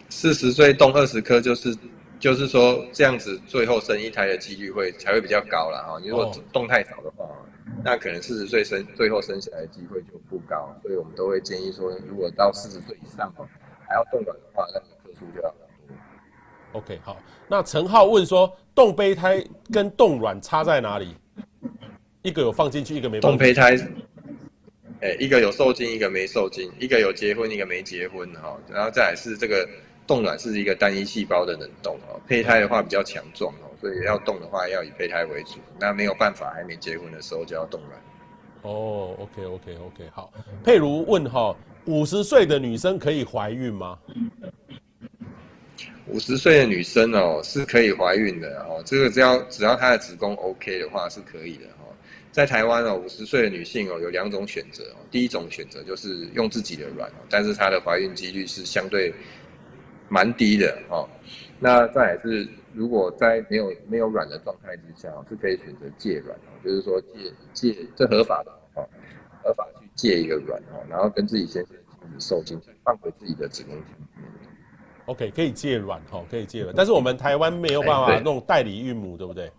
[0.08, 1.76] 四十岁动二十颗就是
[2.18, 5.98] 就是说这样子，最后生一胎的几率会才会比较高了哈。
[6.00, 7.26] 你如果动太少的话。
[7.84, 13.46] 那可能四十岁生最后生下来的机会就不高，所以我们都会建议说，如果到四十岁以上哦，
[13.86, 15.58] 还要冻卵的话，那个颗数就要很
[15.88, 16.80] 多。
[16.80, 17.18] OK，好。
[17.48, 21.16] 那陈浩问说，冻胚胎跟冻卵差在哪里？
[22.22, 23.54] 一个有放进去，一个没放进去。
[23.54, 23.76] 冻胚胎，
[25.00, 28.56] 哎、欸，一个有受精，一个没受精，一个有结婚，一个没结婚哈。
[28.70, 29.68] 然后再来是这个
[30.06, 33.68] 冻卵是一个单一细胞的冷冻哦，胚胎的话比较强壮哦。
[33.82, 35.58] 所以要动的话，要以胚胎为主。
[35.76, 38.00] 那没有办法，还没结婚的时候就要动卵。
[38.62, 40.32] 哦，OK，OK，OK，好。
[40.62, 41.52] 佩如问哈，
[41.86, 43.98] 五十岁的女生可以怀孕吗？
[46.06, 48.80] 五十岁的女生哦，是可以怀孕的哦。
[48.86, 51.90] 这个只要只要她的子宫 OK 的话，是可以的哦。
[52.30, 55.02] 在台湾哦，五十岁的女性哦，有两种选择哦。
[55.10, 59.12] 第一种选择就是用自己的卵哦，但是她的怀孕几率是相对
[60.08, 61.08] 蛮低的哦。
[61.58, 62.46] 那再来是。
[62.74, 68.88] 如果在没有没有卵的状态之下，是可以选择借卵哦，就是说借借这合法的哦，
[69.42, 74.28] 合法去借一个卵哦，然后跟自己先生停止受精，放回自己的子宫里面。
[75.06, 79.50] OK，可以借卵哈，可以借卵，但是我们台湾没有办法弄代理孕母，对不对？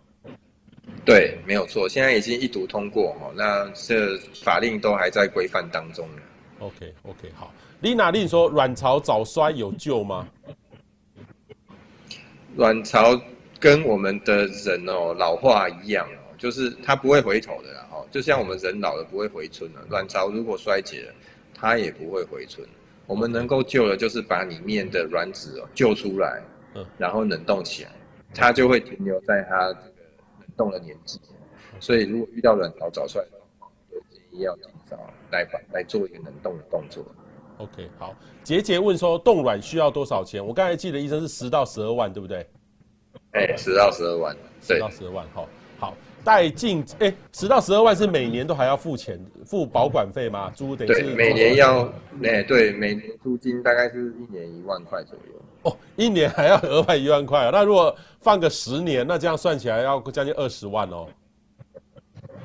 [1.04, 6.08] 对，没有错，现在已经一读通过哈，那这法令都还在规范当中。
[6.60, 7.52] OK OK，好
[7.82, 10.26] ，Lina 令说卵巢早衰有救吗？
[12.56, 13.20] 卵巢
[13.58, 21.14] 跟我们的人哦老化一样哦，就是它不会回头的啦哦，就像我们人老了不会回春了，卵巢如果衰竭了，
[21.54, 22.66] 它也不会回春。
[23.06, 26.42] 我们能够救的，就是把里面的卵子哦救出来，
[26.74, 27.90] 嗯，然后冷冻起来，
[28.34, 30.02] 它就会停留在它这个
[30.38, 31.20] 冷冻的年纪。
[31.80, 33.20] 所以如果遇到卵巢早衰
[33.90, 34.96] 就建议要尽早
[35.30, 37.04] 来把来做一个冷冻的动作。
[37.58, 38.14] OK，好。
[38.42, 40.44] 杰杰问说，冻卵需要多少钱？
[40.44, 42.46] 我刚才记得医生是十到十二万，对不对？
[43.32, 45.48] 哎、欸，十到十二万，十到十二万，好，
[45.78, 45.94] 好。
[46.24, 50.50] 带进哎，十到十二万是每年都还要付钱，付保管费吗？
[50.54, 51.82] 租等于是对，每年要，
[52.22, 55.42] 哎、欸，对，每年租金大概是一年一万块左右。
[55.62, 57.50] 哦，一年还要额外一万块啊？
[57.52, 61.06] 那如果放个十年，那这样算起来要将近二十万哦。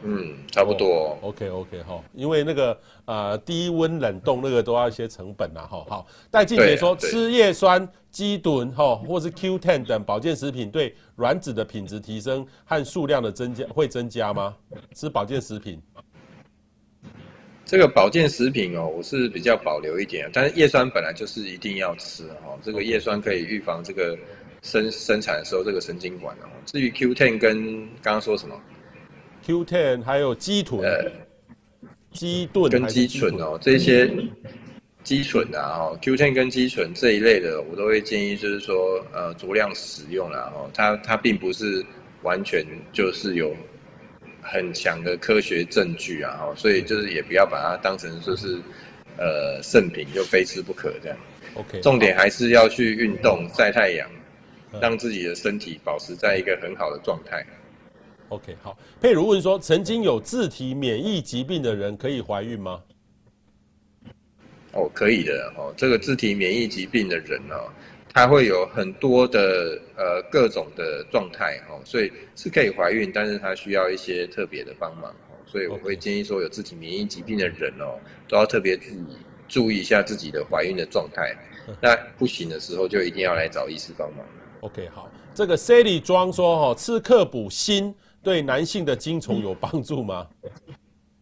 [0.04, 1.18] 嗯，差不多。
[1.22, 5.86] Oh, OK OK 哈，因为那个呃低温冷冻那个都要一些成本呐哈。
[5.90, 14.56] 好，戴静姐说吃叶酸、鸡炖哈，或是 Q10 等保健食品对卵子的品质提升和数量的增加会增加吗？
[14.96, 15.82] 吃保健食品？
[17.66, 22.58] 这个保健食品哦，我是比较保留一点，但是叶酸本来就是一定要吃哈。
[22.64, 24.18] 这个叶酸可以预防这个
[24.64, 26.50] 生生产的时候这个神经管哦。
[26.66, 28.60] 至于 Q10 跟刚刚说什么
[29.46, 30.82] ？Q10 还有鸡臀，
[32.12, 34.12] 肌盾跟肌醇哦，这些
[35.04, 41.86] 肌醇啊，哦，Q10 跟肌醇这一类的，我都会建议就是说，呃，酌量使用啦，哦，它它并不是
[42.24, 43.56] 完全就是有
[44.42, 48.60] 很强的科学证据啊，哦，所以就是也不要把它当成说是
[49.18, 51.18] 呃圣品，就非吃不可这样。
[51.56, 54.10] OK，重点还是要去运动、晒太阳，
[54.82, 57.46] 让自己的身体保持在一个很好的状态。
[58.30, 58.78] OK，好。
[59.02, 62.82] 佩如问说，曾经有自体免疫疾病的人可以怀孕吗？
[64.74, 65.74] 哦，可以的哦。
[65.76, 67.72] 这个自体免疫疾病的人呢、哦，
[68.14, 75.34] 他会有很多的呃各种的状态哦，所以是可以怀孕，但是他需要一些特别的帮忙哦。
[75.48, 79.18] 所以我会建议说，有自体免疫疾病的人哦，都要特别注意
[79.48, 81.36] 注意一下自己的怀孕的状态。
[81.82, 84.24] 那不行的时候，就一定要来找医师帮忙。
[84.62, 85.10] OK，好。
[85.34, 87.96] 这个 Sally 庄说哈，吃克补锌。
[88.22, 90.28] 对男性的精虫有帮助吗？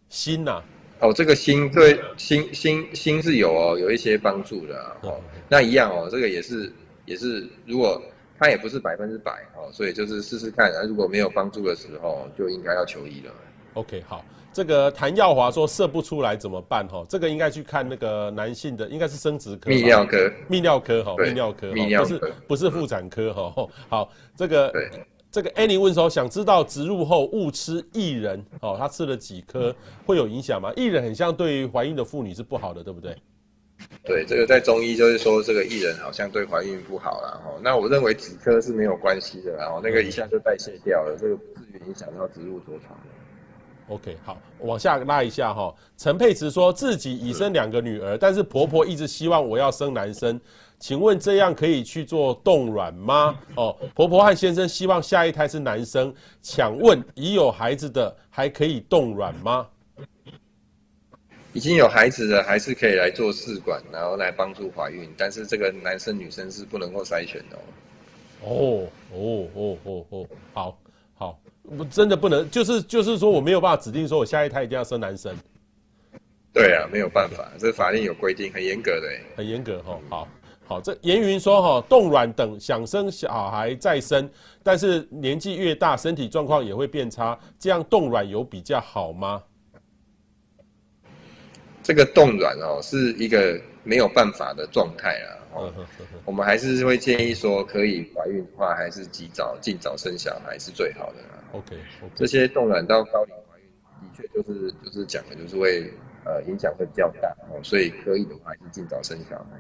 [0.10, 0.64] 锌呐、啊，
[1.02, 5.20] 哦，这个锌对锌锌锌是有哦，有一些帮助的哦。
[5.26, 6.72] 嗯、那一样哦，这个也是
[7.06, 8.02] 也是，如果
[8.40, 13.34] 它也不是百分之百哦，所以就是试试看，如果没有帮助的时候，就应该要求医了。
[13.74, 14.24] OK，好，
[14.54, 16.88] 这个谭耀华说射不出来怎么办？
[16.88, 23.68] 哈，这个应该去看那个男性的，应该是生殖科、泌尿科、泌尿科哈，泌尿科，泌尿科，不是不是妇产科哈。
[23.90, 24.72] 好，这个。
[25.38, 29.72] 这个 Annie 问说，想知道植入后误吃薏仁，哦，他吃了几颗，
[30.04, 30.74] 会有影响吗？
[30.76, 33.16] 薏仁很像对于怀孕的妇女是不好的，对不对？
[34.04, 37.40] 对，这个在中医就是说，这个薏仁好像对怀孕不好啦。
[37.46, 43.00] 哦，那我认为几颗是没有关系的，然后那个一下就代谢掉了，这个不至于影响到植入着床。
[43.90, 45.72] OK，好，往下拉一下哈。
[45.98, 50.42] 陈佩慈说自己已生两个女儿，但是婆婆一直希望我要生男生。
[50.80, 53.36] 请问这样可以去做冻卵吗？
[53.56, 59.68] 哦，婆婆和先生希望下一胎是男生，想问已有孩子的还可以冻卵吗？
[61.54, 67.58] 已经有孩子的还是可以来做试管，然后来帮助怀孕，但是这个男生女生是不能够筛选的
[68.44, 68.48] 哦。
[68.48, 70.80] 哦哦哦哦哦，好
[71.16, 75.36] 好，我真的不能，就是就是说我没有办法指定说我下一胎一定要生男生。
[76.54, 80.00] 对啊，没有办法，这法令有规定，很严格的，很严格哈。
[80.10, 80.28] 好。
[80.68, 84.30] 好，这严云说哈，冻卵等想生小孩再生，
[84.62, 89.42] 但是年纪越大，身体状况也会变差，这样冻卵有比较好吗？
[91.82, 95.28] 这个冻卵哦，是一个没有办法的状态啊。
[95.54, 95.74] 哦，
[96.26, 101.20] 我们还是会建议说，可以怀孕的话，还是及早尽早生小孩是最好的。
[101.54, 101.78] OK，
[102.14, 103.66] 这些冻卵到高龄怀孕，
[104.02, 105.90] 的确就是就是讲的就是会
[106.26, 109.58] 呃影响会比较大哦，所以可以的话，还是尽早生小孩。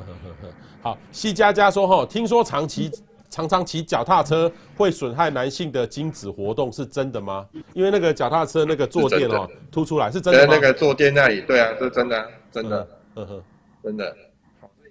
[0.00, 2.90] 呵呵呵好，西佳佳说哈，听说长期
[3.28, 7.46] 常常骑脚踏车会损害男性的精子活动，是真的吗？
[7.72, 10.54] 因为那个脚踏车那个坐垫哦凸出来，是真的吗？
[10.54, 13.42] 那个坐垫那里，对啊，是真的、啊，真的，呵呵，
[13.82, 14.16] 真的。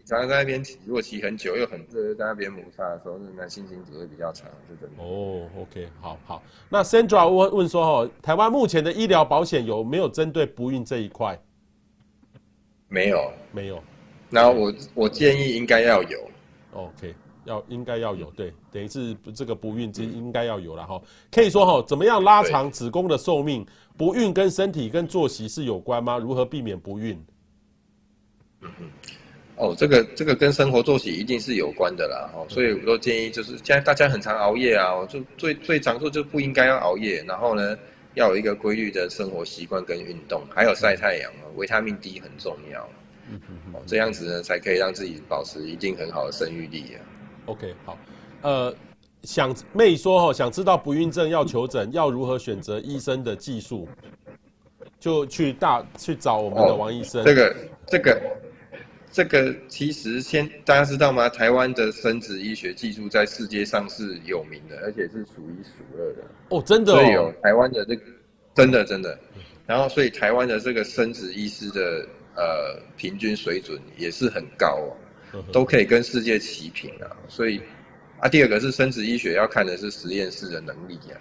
[0.07, 5.03] 常常在那边骑，如果骑很久又很热，在那边摩擦的时候，那男性精子会比较长，是真的。
[5.03, 6.43] 哦，OK，好好。
[6.69, 11.35] 那 Sandra 问问说哈，台湾目前的医疗保险有没有针对不孕这一块？
[12.87, 13.81] 没有，没有。
[14.29, 16.29] 然后我我建议应该要有
[16.73, 17.13] ，OK，
[17.45, 21.01] 要应该要有，对，等于是这个不孕这应该要有了哈。
[21.31, 23.65] 可以说哈，怎么样拉长子宫的寿命？
[23.97, 26.17] 不孕跟身体跟作息是有关吗？
[26.17, 27.17] 如何避免不孕？
[28.61, 28.89] 嗯嗯，
[29.57, 37.77] 哦，这个这个跟生活作息一定是有关的啦，哦，所以我都建议就是现在大家很常熬夜啊，就最最常做就不应该要熬夜，然后呢
[38.15, 42.89] 要有一个规律的生活习惯跟运动，还有晒太阳，维他命 D 很重要。
[43.29, 47.01] 嗯嗯嗯，这样子呢，才可以让自己保持一定很好的生育力啊。
[47.47, 47.97] OK，好，
[48.41, 48.75] 呃，
[49.23, 53.87] 想妹说哦，想知道不孕症要求诊，要如何选择医生的技术，
[54.99, 57.23] 就去大去找我们的王医生。
[57.23, 57.55] 这个
[57.87, 58.21] 这个
[59.11, 61.29] 这个，其实先大家知道吗？
[61.29, 66.23] 台湾的生殖医学技术在世界上是有名的，而且是数一数二的。
[66.49, 66.95] 哦，真的哦。
[66.95, 68.01] 所以有台湾的这个，
[68.53, 69.17] 真的真的。
[69.67, 72.07] 然后，所以台湾的这个生殖医师的。
[72.35, 74.79] 呃，平均水准也是很高
[75.31, 77.07] 哦，都可以跟世界齐平啊。
[77.27, 77.61] 所以
[78.19, 81.15] 啊，第二个是生殖医学要看的是实验室的能力啊，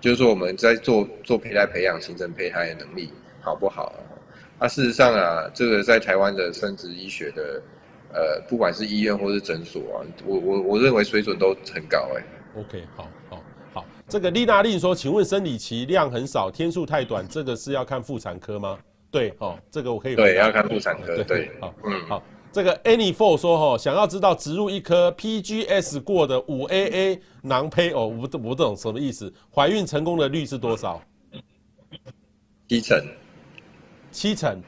[0.00, 4.66] 就是说我们在做做胚胎培养、形成胚胎的能力好不好啊？
[4.66, 7.62] 啊，事实上啊，这个在台湾的生殖医学的
[8.12, 12.24] 呃，不管是医院或是诊所啊，我我我认为水准都很高哎。
[12.56, 13.42] OK，好好
[13.74, 18.78] 好，这个丽娜丽说，请问生理期量很少，天数太短，这个是要看妇产科吗？
[19.16, 20.14] 对，哦，这个我可以。
[20.14, 21.16] 对，要看妇产科。
[21.16, 31.02] 对，对好，嗯，好，这个 Any Four 说，哈，想要知道植入一颗 PGS 过的五 AA 囊胚，哦，我不，我不懂什么意思，怀孕成功的率是多少？
[32.68, 33.02] 七成。
[34.12, 34.62] 七成。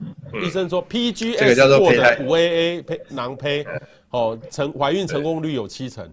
[0.00, 3.64] 嗯、医生说 PGS 过的五 AA 胚囊胚，
[4.10, 6.12] 哦，成怀孕成功率有七成。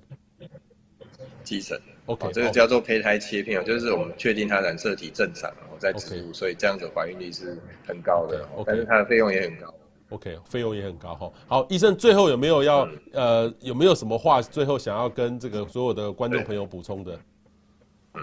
[1.43, 8.47] 七成，OK，这个叫做胚胎切片，就是我们确定它染色体正常，然后再植入，所以这样子怀孕率是很高的。
[8.55, 9.73] OK，但是它的费用也很高。
[10.09, 11.31] OK，费用也很高哈。
[11.47, 17.19] 好，医生最后有没有要、嗯、呃有没有什么话最后想要跟这个所有的观众朋友补充的？
[18.13, 18.21] 嗯，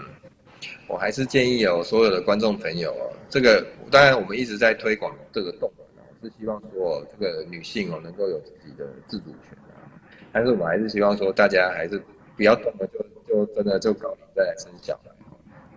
[0.87, 9.83] 我还是建议哦，所有的观众朋友哦，这个当然我们一直在推广这个动能，是希望说这个女性哦能够有自己的自主权啊，
[10.31, 12.01] 但是我们还是希望说大家还是
[12.35, 15.11] 不要动了就就真的就搞定再来生小孩，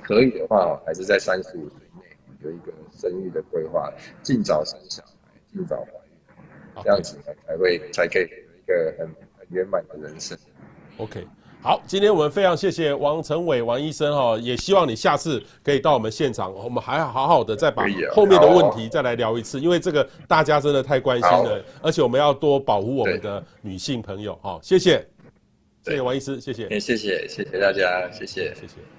[0.03, 2.03] 可以的话哦，还是在三十五岁内
[2.43, 3.93] 有一个生育的规划，
[4.23, 5.13] 尽早生小孩，
[5.53, 9.07] 尽早怀孕，这样子呢才会才可以有一个很
[9.39, 10.37] 很圆满的人生。
[10.99, 11.27] OK。
[11.63, 25.05] 好，今天我们非常谢谢王成伟王医生哈，也希望你下次可以到我们现场，我们还好好的再把后面的问题再来聊一次，因为这个大家真的太关心了，而且我们要多保护我们的女性朋友哈，谢谢，
[25.87, 28.53] 谢谢王医师，谢谢，谢谢谢谢大家，谢谢。
[28.57, 28.96] 谢谢。